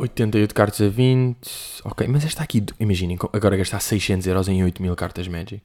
[0.05, 1.83] 88 cartas a 20.
[1.85, 5.63] Ok, mas esta aqui, imaginem, agora gastar 600 euros em 8 mil cartas Magic.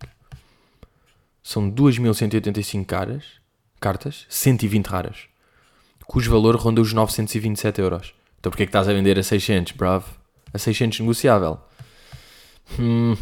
[1.44, 3.24] São 2.185 caras,
[3.80, 5.18] cartas, 120 raras,
[6.06, 8.14] cujo valor ronda os 927 euros.
[8.40, 10.06] Então porquê é que estás a vender a 600, bravo?
[10.54, 11.60] A 600 negociável.
[12.80, 13.16] Hum.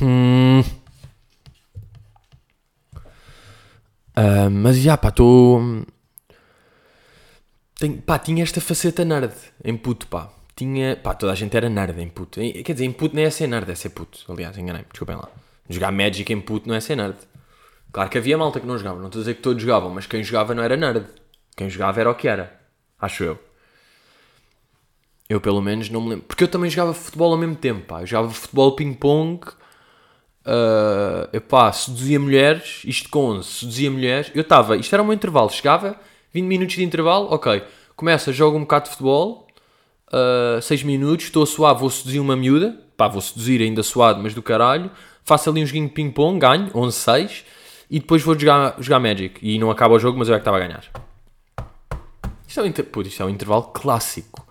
[0.00, 0.62] Hum.
[4.14, 5.86] Ah, mas já, pá, estou...
[7.78, 10.30] Tenho, pá, tinha esta faceta nerd em puto, pá.
[10.54, 12.40] Tinha, pá, toda a gente era nerd em puto.
[12.40, 14.20] Quer dizer, em puto não é ser nerd, é ser puto.
[14.32, 15.28] Aliás, enganei-me, desculpem lá.
[15.68, 17.16] Jogar Magic em puto não é ser nerd.
[17.92, 20.06] Claro que havia malta que não jogava, não estou a dizer que todos jogavam, mas
[20.06, 21.06] quem jogava não era nerd.
[21.54, 22.58] Quem jogava era o que era.
[22.98, 23.38] Acho eu.
[25.28, 26.24] Eu, pelo menos, não me lembro.
[26.26, 28.00] Porque eu também jogava futebol ao mesmo tempo, pá.
[28.00, 29.46] Eu jogava futebol ping-pong.
[30.46, 32.82] Uh, epá, seduzia mulheres.
[32.84, 34.30] Isto com 11, seduzia mulheres.
[34.34, 35.50] Eu estava, isto era meu intervalo.
[35.50, 35.98] Chegava,
[36.36, 37.62] 20 minutos de intervalo, ok.
[37.96, 39.46] Começa, jogo um bocado de futebol.
[40.60, 42.78] 6 minutos, estou a suar, vou seduzir uma miúda.
[42.94, 44.90] Pá, vou seduzir ainda suado, mas do caralho.
[45.24, 47.44] Faço ali um joguinho de ping-pong, ganho, 11-6.
[47.90, 49.38] e depois vou jogar, jogar Magic.
[49.40, 50.84] E não acaba o jogo, mas eu é que estava a ganhar.
[52.46, 52.84] Isto é um, inter...
[52.84, 54.46] Puta, isto é um intervalo clássico.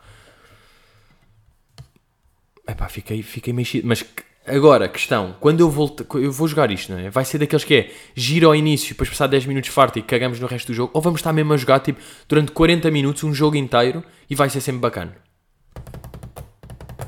[2.67, 3.87] Epá, fiquei, fiquei mexido.
[3.87, 4.03] Mas
[4.47, 7.09] agora, questão, quando eu volto, eu vou jogar isto, não é?
[7.09, 10.39] Vai ser daqueles que é gira ao início, depois passar 10 minutos farto e cagamos
[10.39, 13.33] no resto do jogo, ou vamos estar mesmo a jogar tipo durante 40 minutos um
[13.33, 15.15] jogo inteiro e vai ser sempre bacana.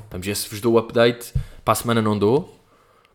[0.10, 1.34] Vamos ver se vos dou o update.
[1.64, 2.60] Para a semana não dou,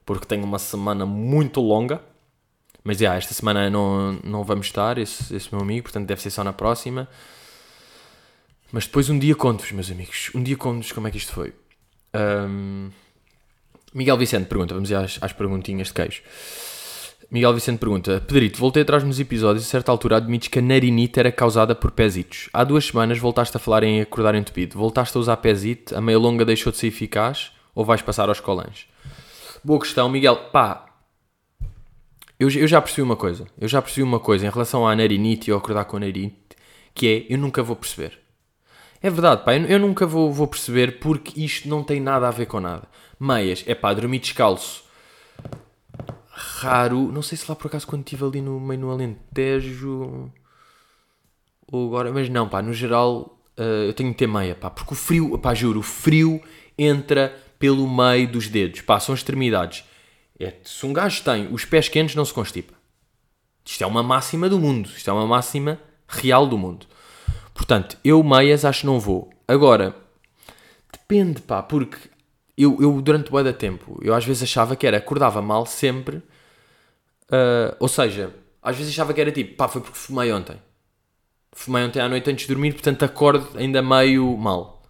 [0.04, 2.00] porque tenho uma semana muito longa.
[2.84, 6.30] Mas já, esta semana não, não vamos estar, esse, esse meu amigo, portanto deve ser
[6.30, 7.08] só na próxima.
[8.70, 10.30] Mas depois um dia conto-vos, meus amigos.
[10.34, 11.52] Um dia conto-vos como é que isto foi.
[12.12, 12.90] Ahm,
[13.94, 16.22] Miguel Vicente pergunta, vamos às, às perguntinhas de queijo.
[17.30, 20.62] Miguel Vicente pergunta: Pedrito, voltei atrás nos episódios e a certa altura admites que a
[20.62, 22.50] narinite era causada por pezitos.
[22.52, 24.76] Há duas semanas voltaste a falar em acordar entupido.
[24.76, 25.94] Voltaste a usar pezite?
[25.94, 27.52] A meia longa deixou de ser eficaz?
[27.74, 28.86] Ou vais passar aos colãs?
[29.64, 30.36] Boa questão, Miguel.
[30.52, 30.84] Pá,
[32.38, 33.46] eu, eu já percebi uma coisa.
[33.58, 36.36] Eu já percebi uma coisa em relação à narinite e ao acordar com a narinite,
[36.92, 38.18] que é, eu nunca vou perceber.
[39.00, 42.30] É verdade, pá, eu, eu nunca vou, vou perceber porque isto não tem nada a
[42.30, 42.88] ver com nada.
[43.22, 44.82] Meias, é pá, dormir descalço.
[46.28, 50.32] Raro, não sei se lá por acaso quando estive ali no meio no Alentejo
[51.70, 54.92] ou agora, mas não, pá, no geral eh, eu tenho que ter meia, pá, porque
[54.92, 56.42] o frio, pá, juro, o frio
[56.76, 59.84] entra pelo meio dos dedos, pá, são extremidades.
[60.38, 62.74] É, se um gajo tem os pés quentes, não se constipa.
[63.64, 66.86] Isto é uma máxima do mundo, isto é uma máxima real do mundo.
[67.54, 69.30] Portanto, eu meias acho que não vou.
[69.46, 69.94] Agora,
[70.90, 72.10] depende, pá, porque
[72.56, 76.22] eu, eu durante o da tempo, eu às vezes achava que era, acordava mal sempre,
[77.30, 80.56] ah, ou seja, às vezes achava que era tipo, pá, foi porque fumei ontem.
[81.52, 84.82] Fumei ontem à noite antes de dormir, portanto acordo ainda meio mal.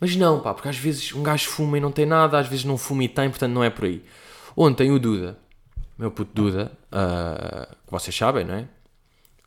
[0.00, 2.64] Mas não, pá, porque às vezes um gajo fuma e não tem nada, às vezes
[2.64, 4.02] não fuma e tem, portanto não é por aí.
[4.56, 5.38] Ontem o Duda,
[5.98, 8.62] meu puto Duda, ah, que vocês sabem, não é?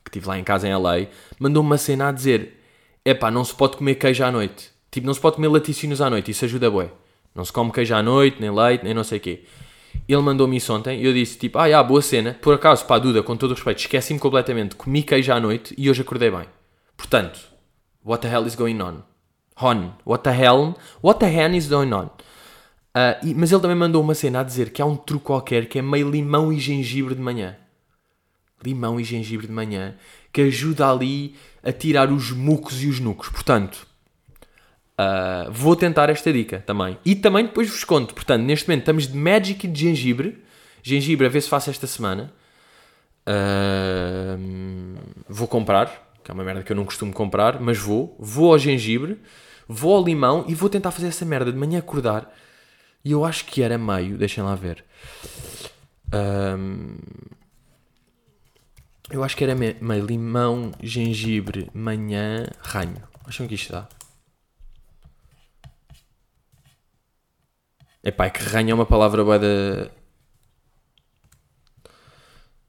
[0.03, 1.07] Que estive lá em casa em LA,
[1.39, 2.59] mandou-me uma cena a dizer:
[3.05, 4.71] é pá, não se pode comer queijo à noite.
[4.91, 6.89] Tipo, não se pode comer laticínios à noite, isso ajuda bué.
[7.35, 9.43] Não se come queijo à noite, nem leite, nem não sei o quê.
[10.07, 12.35] Ele mandou-me isso ontem e eu disse tipo, ah, já, boa cena.
[12.41, 15.89] Por acaso, pá, Duda, com todo o respeito, esqueci-me completamente, comi queijo à noite e
[15.89, 16.45] hoje acordei bem.
[16.97, 17.39] Portanto,
[18.03, 19.03] what the hell is going on?
[19.61, 19.91] On.
[20.05, 20.75] What the hell?
[21.03, 22.09] What the hen is going on?
[22.93, 25.67] Ah, e- mas ele também mandou uma cena a dizer que há um truque qualquer
[25.67, 27.55] que é meio limão e gengibre de manhã.
[28.63, 29.95] Limão e gengibre de manhã
[30.33, 33.29] que ajuda ali a tirar os mucos e os nucos.
[33.29, 33.85] Portanto,
[35.01, 36.97] ah, vou tentar esta dica também.
[37.05, 38.13] E também depois vos conto.
[38.13, 40.43] Portanto, neste momento estamos de Magic e de gengibre.
[40.83, 42.33] Gengibre, a ver se faço esta semana.
[43.25, 44.37] Ah,
[45.29, 48.13] vou comprar, que é uma merda que eu não costumo comprar, mas vou.
[48.19, 49.17] Vou ao gengibre,
[49.67, 52.29] vou ao limão e vou tentar fazer essa merda de manhã acordar.
[53.05, 54.83] E eu acho que era meio, deixem lá ver.
[56.11, 56.97] Ahm,
[59.09, 63.01] eu acho que era me- meio limão, gengibre, manhã, ranho.
[63.25, 63.87] Acham que isto dá?
[68.09, 69.91] Epá, é que ranho é uma palavra bué da...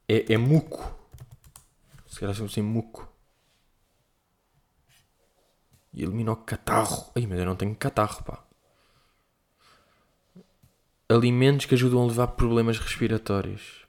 [0.07, 0.95] É, é muco.
[2.05, 3.11] Se calhar chama assim muco.
[5.91, 7.11] E elimina o catarro.
[7.15, 8.43] Ai, mas eu não tenho catarro, pá.
[11.09, 13.87] Alimentos que ajudam a levar problemas respiratórios.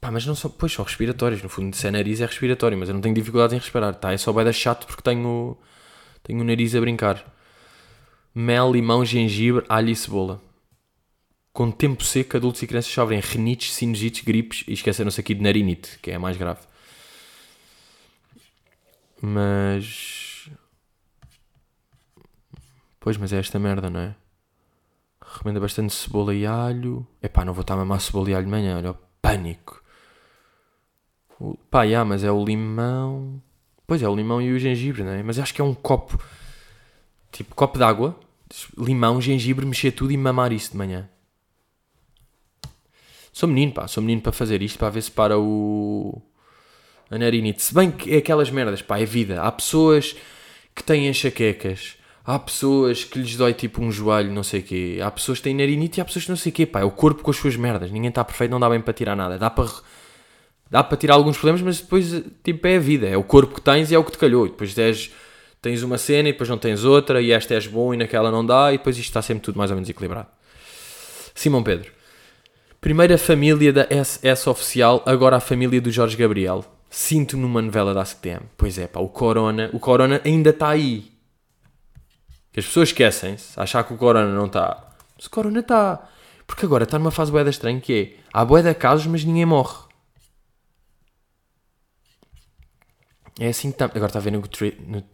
[0.00, 1.42] Pá, mas não são, pois são respiratórios.
[1.42, 4.10] No fundo, se é nariz é respiratório, mas eu não tenho dificuldades em respirar, tá?
[4.10, 5.58] É só vai dar chato porque tenho,
[6.22, 7.33] tenho o nariz a brincar.
[8.34, 10.42] Mel, limão, gengibre, alho e cebola.
[11.52, 15.98] Com tempo seco, adultos e crianças sofrem rinites, sinusites, gripes e esqueceram-se aqui de narinite,
[16.00, 16.60] que é a mais grave.
[19.22, 20.50] Mas.
[22.98, 24.16] Pois, mas é esta merda, não é?
[25.24, 27.06] Recomenda bastante cebola e alho.
[27.22, 29.80] Epá, não vou estar a mamar cebola e alho de manhã, olha, pânico.
[31.38, 31.56] O...
[31.70, 33.40] Pá, já, mas é o limão.
[33.86, 35.22] Pois é, o limão e o gengibre, não é?
[35.22, 36.18] Mas acho que é um copo.
[37.30, 38.18] Tipo, copo de água,
[38.78, 41.08] limão, gengibre, mexer tudo e mamar isso de manhã.
[43.32, 46.22] Sou menino, pá, sou menino para fazer isto, para ver se para o.
[47.10, 47.62] A narinite.
[47.62, 49.42] Se bem que é aquelas merdas, pá, é vida.
[49.42, 50.14] Há pessoas
[50.74, 51.96] que têm enxaquecas.
[52.24, 54.98] Há pessoas que lhes dói tipo um joelho, não sei o quê.
[55.02, 56.80] Há pessoas que têm narinite e há pessoas que não sei o quê, pá.
[56.80, 57.90] É o corpo com as suas merdas.
[57.90, 59.36] Ninguém está perfeito, não dá bem para tirar nada.
[59.36, 59.68] Dá para.
[60.70, 63.08] Dá para tirar alguns problemas, mas depois, tipo, é a vida.
[63.08, 64.46] É o corpo que tens e é o que te calhou.
[64.46, 65.10] E depois tens,
[65.64, 67.22] tens uma cena e depois não tens outra.
[67.22, 68.70] E esta és bom e naquela não dá.
[68.72, 70.28] E depois isto está sempre tudo mais ou menos equilibrado.
[71.34, 71.90] Simão Pedro.
[72.82, 76.62] Primeira família da SS oficial, agora a família do Jorge Gabriel.
[76.90, 78.42] Sinto-me numa novela da ASCTM.
[78.58, 81.10] Pois é, pá, o Corona, o Corona ainda está aí.
[82.56, 84.92] As pessoas esquecem-se, achar que o Corona não está.
[85.16, 86.08] Mas o Corona está.
[86.46, 89.78] Porque agora está numa fase boeda estranha que é há boeda casos, mas ninguém morre.
[93.38, 93.86] É assim que está.
[93.86, 94.42] Agora está a ver no,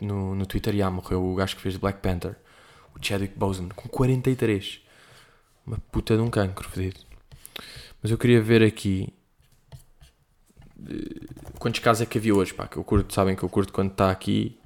[0.00, 2.36] no, no Twitter já morreu o gajo que fez Black Panther,
[2.94, 4.80] o Chadwick Boseman, com 43.
[5.66, 7.00] Uma puta de um cancro, fedido.
[8.02, 9.12] Mas eu queria ver aqui
[10.88, 11.26] eh,
[11.58, 13.92] quantos casos é que havia hoje, pá, que eu curto, sabem que eu curto quando
[13.92, 14.58] está aqui.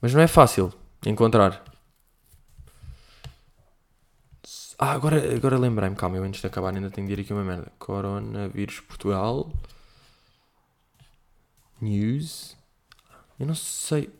[0.00, 0.72] Mas não é fácil
[1.04, 1.64] encontrar.
[4.78, 7.44] Ah, agora, agora lembrei-me, calma, eu antes de acabar ainda tenho de ir aqui uma
[7.44, 7.72] merda.
[7.78, 9.50] Coronavírus Portugal.
[11.80, 12.56] News.
[13.38, 14.10] Eu não sei.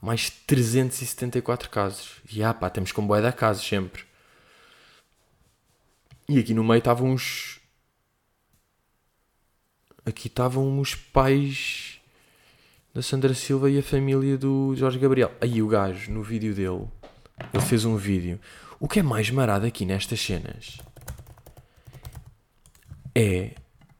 [0.00, 2.20] Mais 374 casos.
[2.30, 4.04] E ah, pá, temos com boé de casos sempre.
[6.28, 7.60] E aqui no meio estavam uns.
[10.04, 12.00] Aqui estavam os pais
[12.94, 15.32] da Sandra Silva e a família do Jorge Gabriel.
[15.40, 16.86] Aí o gajo, no vídeo dele,
[17.52, 18.40] ele fez um vídeo.
[18.78, 20.78] O que é mais marado aqui nestas cenas
[23.16, 23.54] é.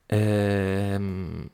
[0.09, 1.47] Ehm,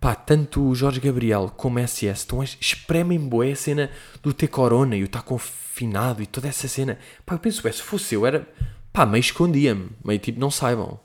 [0.00, 3.90] pá, tanto o Jorge Gabriel como o SS estão a espremem boé a cena
[4.22, 6.98] do ter corona e o estar confinado e toda essa cena.
[7.26, 8.46] Pá, eu penso, é, se fosse eu, era.
[8.92, 9.90] pá, meio escondia-me.
[10.04, 11.00] Meio tipo, não saibam.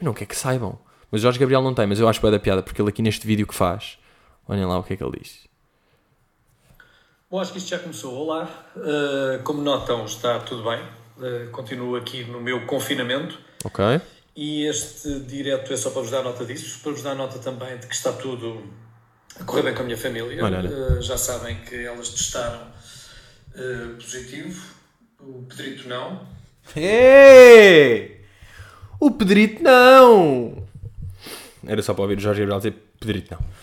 [0.00, 0.78] Eu não quero que saibam.
[1.10, 2.88] Mas o Jorge Gabriel não tem, mas eu acho que é da piada, porque ele
[2.88, 3.98] aqui neste vídeo que faz,
[4.48, 5.46] olhem lá o que é que ele diz.
[7.30, 8.14] Bom, acho que isto já começou.
[8.14, 10.80] Olá, Uh, como notam, está tudo bem.
[11.16, 14.00] Uh, continuo aqui no meu confinamento Ok?
[14.36, 17.76] E este direto é só para vos dar nota disso, para vos dar nota também
[17.78, 18.62] de que está tudo
[19.38, 20.44] a correr bem com a minha família.
[20.44, 20.70] Olha, olha.
[20.70, 22.66] Uh, já sabem que elas testaram
[23.54, 24.60] uh, positivo,
[25.20, 26.26] o Pedrito não.
[26.74, 28.24] Ei!
[28.98, 30.64] O Pedrito não!
[31.66, 33.54] Era só para ouvir o Jorge Gabriel dizer Pedrito não.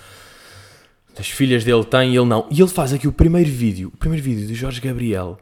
[1.19, 2.47] As filhas dele têm e ele não.
[2.49, 5.37] E ele faz aqui o primeiro vídeo, o primeiro vídeo do Jorge Gabriel.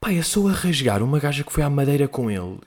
[0.00, 2.58] Pá, é só a rasgar uma gaja que foi à madeira com ele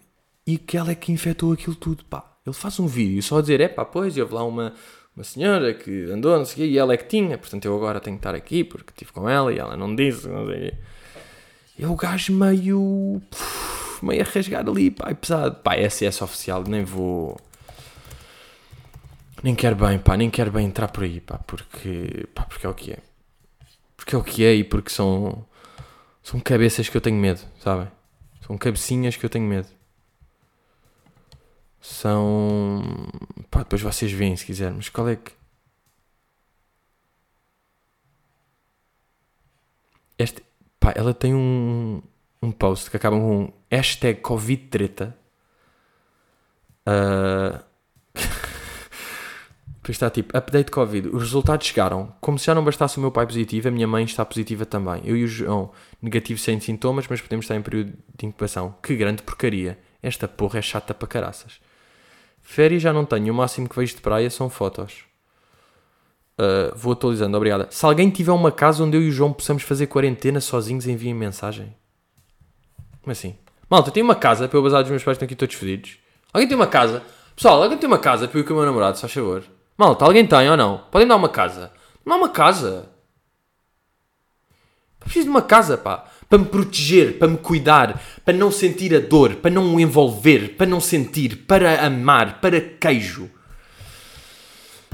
[0.48, 2.24] e que ela é que infectou aquilo tudo, pá.
[2.46, 4.74] Ele faz um vídeo só a dizer, é pá, pois, houve lá uma,
[5.14, 7.76] uma senhora que andou, não sei o quê, e ela é que tinha, portanto eu
[7.76, 10.56] agora tenho que estar aqui porque estive com ela e ela não disse, não sei
[10.56, 10.78] o quê.
[11.80, 13.22] É o gajo meio.
[14.02, 15.58] meio a rasgar ali, pá, é pesado.
[15.58, 17.38] Pá, SS oficial, nem vou.
[19.44, 22.26] Nem quero bem, pá, nem quero bem entrar por aí, pá, porque.
[22.34, 22.98] pá, porque é o que é.
[23.96, 25.46] Porque é o que é e porque são.
[26.24, 27.88] são cabeças que eu tenho medo, sabem?
[28.48, 29.68] São cabecinhas que eu tenho medo.
[31.90, 32.84] São.
[33.50, 35.32] pá, depois vocês veem se quiser, mas qual é que.
[40.20, 40.44] Este,
[40.80, 42.02] pá, ela tem um,
[42.42, 45.18] um post que acaba com hashtag Covid treta.
[46.86, 47.64] Ah,
[49.76, 51.08] Depois está tipo, update Covid.
[51.10, 52.14] Os resultados chegaram.
[52.20, 55.02] Como se já não bastasse o meu pai positivo, a minha mãe está positiva também.
[55.06, 55.72] Eu e o João,
[56.02, 58.76] negativos sem sintomas, mas podemos estar em período de incubação.
[58.84, 59.80] Que grande porcaria.
[60.04, 61.66] Esta porra é chata para caraças.
[62.50, 63.34] Férias já não tenho.
[63.34, 65.04] O máximo que vejo de praia são fotos.
[66.40, 67.68] Uh, vou atualizando, obrigada.
[67.70, 71.14] Se alguém tiver uma casa onde eu e o João possamos fazer quarentena sozinhos, enviem
[71.14, 71.76] mensagem.
[73.02, 73.36] Como assim?
[73.70, 75.98] Malta, tem uma casa para eu basar dos meus pais estão aqui todos fedidos.
[76.32, 77.04] Alguém tem uma casa?
[77.36, 79.44] Pessoal, alguém tem uma casa para eu com o meu namorado, se faz favor.
[79.78, 80.86] Malta, alguém tem ou não?
[80.90, 81.74] Podem dar uma casa.
[82.06, 82.88] Não há uma casa.
[85.02, 86.06] Preciso de uma casa, pá.
[86.30, 90.56] Para me proteger, para me cuidar, para não sentir a dor, para não o envolver,
[90.58, 93.30] para não sentir, para amar, para queijo.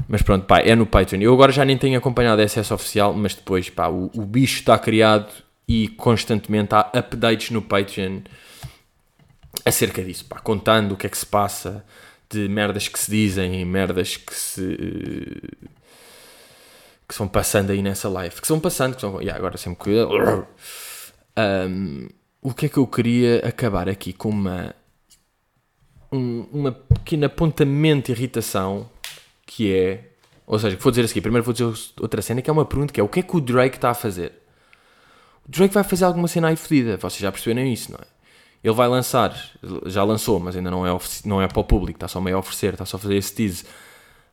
[0.08, 1.20] Mas pronto, pá, é no Patreon.
[1.20, 4.60] Eu agora já nem tenho acompanhado a SS oficial, mas depois, pá, o, o bicho
[4.60, 5.32] está criado
[5.66, 8.20] e constantemente há updates no Patreon
[9.64, 11.84] acerca disso, pá, contando o que é que se passa,
[12.28, 14.76] de merdas que se dizem merdas que se.
[17.08, 18.40] que são passando aí nessa live.
[18.40, 19.20] Que são passando, que são.
[19.20, 20.46] Yeah, agora sempre cuidado.
[21.38, 22.08] Um,
[22.40, 24.74] o que é que eu queria acabar aqui com uma.
[26.12, 28.88] um- uma pequena apontamento de irritação
[29.46, 30.10] que é.
[30.46, 31.64] Ou seja, vou dizer assim, primeiro vou dizer
[32.00, 33.90] outra cena que é uma pergunta que é o que é que o Drake está
[33.90, 34.32] a fazer?
[35.46, 38.06] O Drake vai fazer alguma cena aí fodida, vocês já perceberam isso, não é?
[38.62, 39.34] Ele vai lançar,
[39.86, 42.40] já lançou, mas ainda não é, não é para o público, está só meio a
[42.40, 43.64] oferecer, está só a fazer esse tease.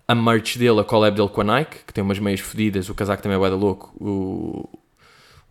[0.07, 2.95] A merch dele, a collab dele com a Nike, que tem umas meias fodidas, o
[2.95, 3.93] casaco também é da louco,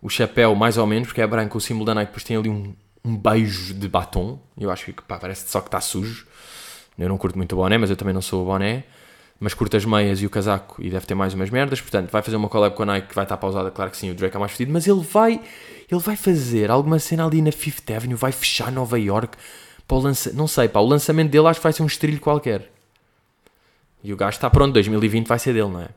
[0.01, 2.49] o chapéu mais ou menos, porque é branco, o símbolo da Nike, depois tem ali
[2.49, 2.73] um,
[3.03, 6.25] um beijo de batom, eu acho que pá, parece só que está sujo.
[6.97, 8.83] Eu não curto muito o boné, mas eu também não sou o boné.
[9.39, 11.81] Mas curto as meias e o casaco e deve ter mais umas merdas.
[11.81, 14.11] Portanto, vai fazer uma collab com a Nike que vai estar pausada, claro que sim,
[14.11, 14.71] o Drake é mais fedido.
[14.71, 15.41] Mas ele vai,
[15.89, 19.35] ele vai fazer alguma cena ali na Fifth Avenue, vai fechar Nova York
[19.87, 20.37] para o lançamento.
[20.37, 22.71] Não sei, pá, o lançamento dele acho que vai ser um estrilho qualquer.
[24.03, 25.89] E o gajo está pronto, 2020 vai ser dele, não é?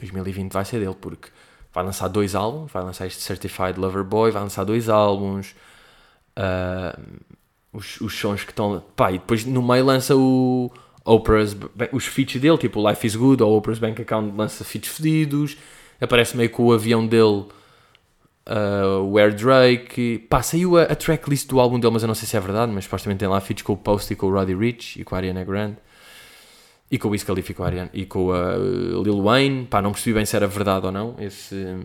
[0.00, 1.28] 2020 vai ser dele, porque
[1.72, 5.54] vai lançar dois álbuns, vai lançar este Certified Lover Boy, vai lançar dois álbuns.
[6.36, 6.98] ah,
[7.72, 8.82] os, os sons que estão.
[8.96, 10.70] Pá, e depois no meio lança o
[11.04, 11.56] Oprah's,
[11.92, 15.56] os feats dele, tipo Life is Good ou Oprah's Bank Account lança feats fedidos.
[16.00, 17.46] Aparece meio com o avião dele,
[18.46, 20.26] ah, o Air Drake.
[20.28, 22.72] Pá, saiu a, a tracklist do álbum dele, mas eu não sei se é verdade.
[22.72, 25.14] Mas supostamente tem lá feats com o Post e com o Roddy Rich e com
[25.14, 25.76] a Ariana Grande.
[26.90, 29.66] E com o Wiz a Ariana, e com a Lil Wayne.
[29.66, 31.14] Pá, não percebi bem se era verdade ou não.
[31.18, 31.76] Esse.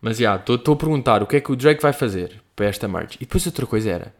[0.00, 2.86] Mas já, estou a perguntar o que é que o Drake vai fazer para esta
[2.86, 3.16] merge.
[3.16, 4.14] E depois outra coisa era.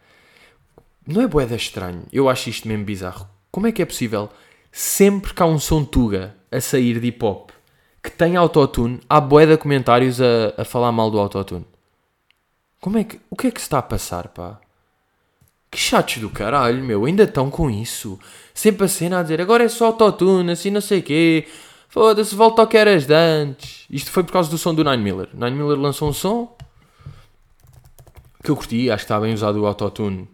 [1.05, 2.03] Não é boeda estranho?
[2.11, 3.27] Eu acho isto mesmo bizarro.
[3.49, 4.29] Como é que é possível
[4.71, 7.51] sempre que há um som tuga a sair de hip hop
[8.03, 11.65] que tem autotune, há boeda comentários a, a falar mal do autotune?
[12.79, 13.19] Como é que.
[13.29, 14.59] O que é que se está a passar, pá?
[15.69, 17.05] Que chatos do caralho, meu.
[17.05, 18.19] Ainda estão com isso.
[18.53, 21.47] Sempre a cena a dizer agora é só autotune, assim não sei quê.
[21.89, 23.85] Foda-se, volta ao que eras de antes.
[23.89, 25.29] Isto foi por causa do som do Nine Miller.
[25.33, 26.55] Nine Miller lançou um som
[28.43, 30.27] que eu curti, acho que está bem usado o autotune.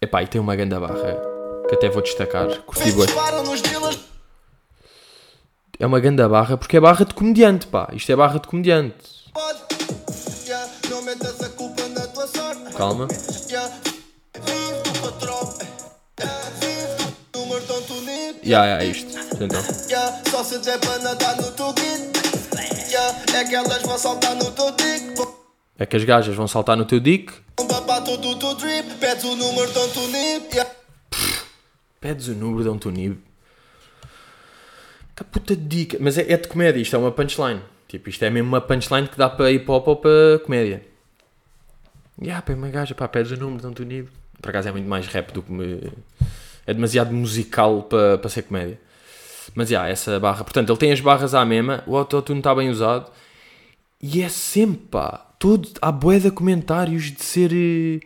[0.00, 1.20] Epá, e tem uma grande barra
[1.68, 2.48] que até vou destacar.
[2.62, 3.06] Curti bué.
[5.78, 7.88] É uma grande barra porque é barra de comediante, pá.
[7.92, 8.94] Isto é barra de comediante.
[12.76, 13.08] Calma.
[18.46, 19.12] Yeah, é isto.
[19.40, 19.62] Então.
[20.30, 21.74] Só se der nadar no teu.
[23.34, 25.36] É que elas vão saltar no teu dick.
[25.78, 27.32] É que as gajas vão saltar no teu dick.
[28.98, 30.66] Pedes o número, dão-te o.
[32.00, 33.18] Pedes o número, dão-te o nib.
[35.14, 35.98] Que puta de dica.
[36.00, 37.60] Mas é, é de comédia, isto é uma punchline.
[37.88, 40.82] Tipo, isto é mesmo uma punchline que dá para hip hop ou para comédia.
[42.20, 44.08] E ah, pá, uma gaja, pá, pedes o número, dão-te o nib.
[44.40, 45.92] Por acaso é muito mais rap do que me...
[46.66, 48.80] É demasiado musical para, ser comédia.
[49.54, 50.44] Mas já, essa barra.
[50.44, 53.10] Portanto, ele tem as barras à mesma, o autotune está bem usado.
[54.02, 55.26] E é sempre, pá,
[55.80, 57.52] há bué de comentários de ser.
[57.52, 58.00] eh,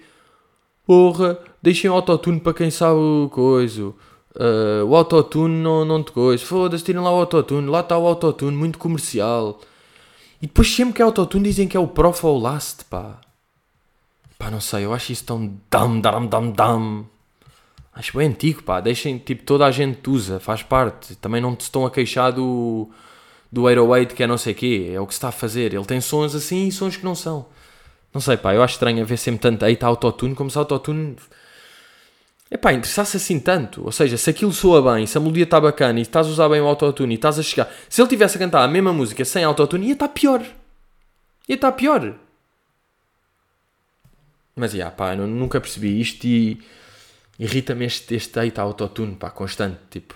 [0.86, 3.92] Porra, deixem o autotune para quem sabe o coisa.
[4.38, 6.44] Ah, o autotune não, não te coisa.
[6.44, 7.68] Foda-se, tirem lá o autotune.
[7.68, 9.60] Lá está o autotune, muito comercial.
[10.42, 13.20] E depois sempre que é autotune dizem que é o Prof ou o Last, pá.
[14.38, 17.04] Pá, não sei, eu acho isso tão dam, dam, dam, dam.
[17.92, 18.80] Acho bem antigo, pá.
[18.80, 21.16] Deixem, tipo, toda a gente usa, faz parte.
[21.16, 22.88] Também não te estão a queixar do,
[23.50, 24.92] do 808 que é não sei quê.
[24.94, 25.74] É o que se está a fazer.
[25.74, 27.46] Ele tem sons assim e sons que não são.
[28.14, 28.54] Não sei, pá.
[28.54, 31.16] Eu acho estranho haver sempre tanto hate a autotune como se autotune...
[32.50, 33.84] Epá, interessasse assim tanto.
[33.84, 36.48] Ou seja, se aquilo soa bem, se a melodia está bacana e estás a usar
[36.48, 37.72] bem o autotune e estás a chegar...
[37.88, 40.42] Se ele tivesse a cantar a mesma música sem autotune, ia estar pior.
[41.48, 42.14] Ia estar pior.
[44.56, 46.60] Mas, já, pá, eu nunca percebi isto e
[47.40, 50.14] irrita-me este, este hate autotune, pá, constante, tipo...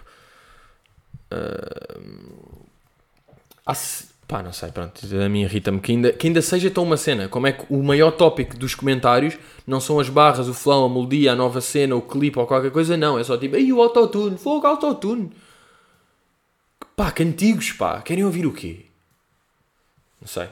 [3.74, 6.96] Se- pá, não sei, pronto, a mim irrita-me que ainda, que ainda seja tão uma
[6.96, 10.86] cena, como é que o maior tópico dos comentários não são as barras, o flow,
[10.86, 13.72] a melodia, a nova cena, o clipe ou qualquer coisa, não, é só tipo, ei,
[13.72, 15.32] o autotune, fogo, autotune.
[16.94, 18.86] Pá, que antigos, pá, querem ouvir o quê?
[20.20, 20.48] Não sei.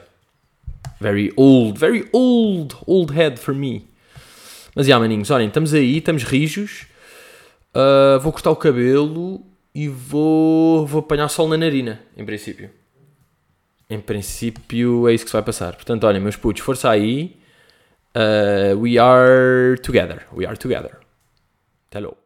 [0.99, 3.87] Very old, very old, old head for me.
[4.75, 6.87] Mas, já, maninhos, olhem, estamos aí, estamos rijos.
[7.75, 12.69] Uh, vou cortar o cabelo e vou, vou apanhar sol na narina, em princípio.
[13.89, 15.75] Em princípio é isso que se vai passar.
[15.75, 17.37] Portanto, olhem, meus putos, força aí.
[18.15, 20.25] Uh, we are together.
[20.33, 20.99] We are together.
[21.89, 22.17] Até logo.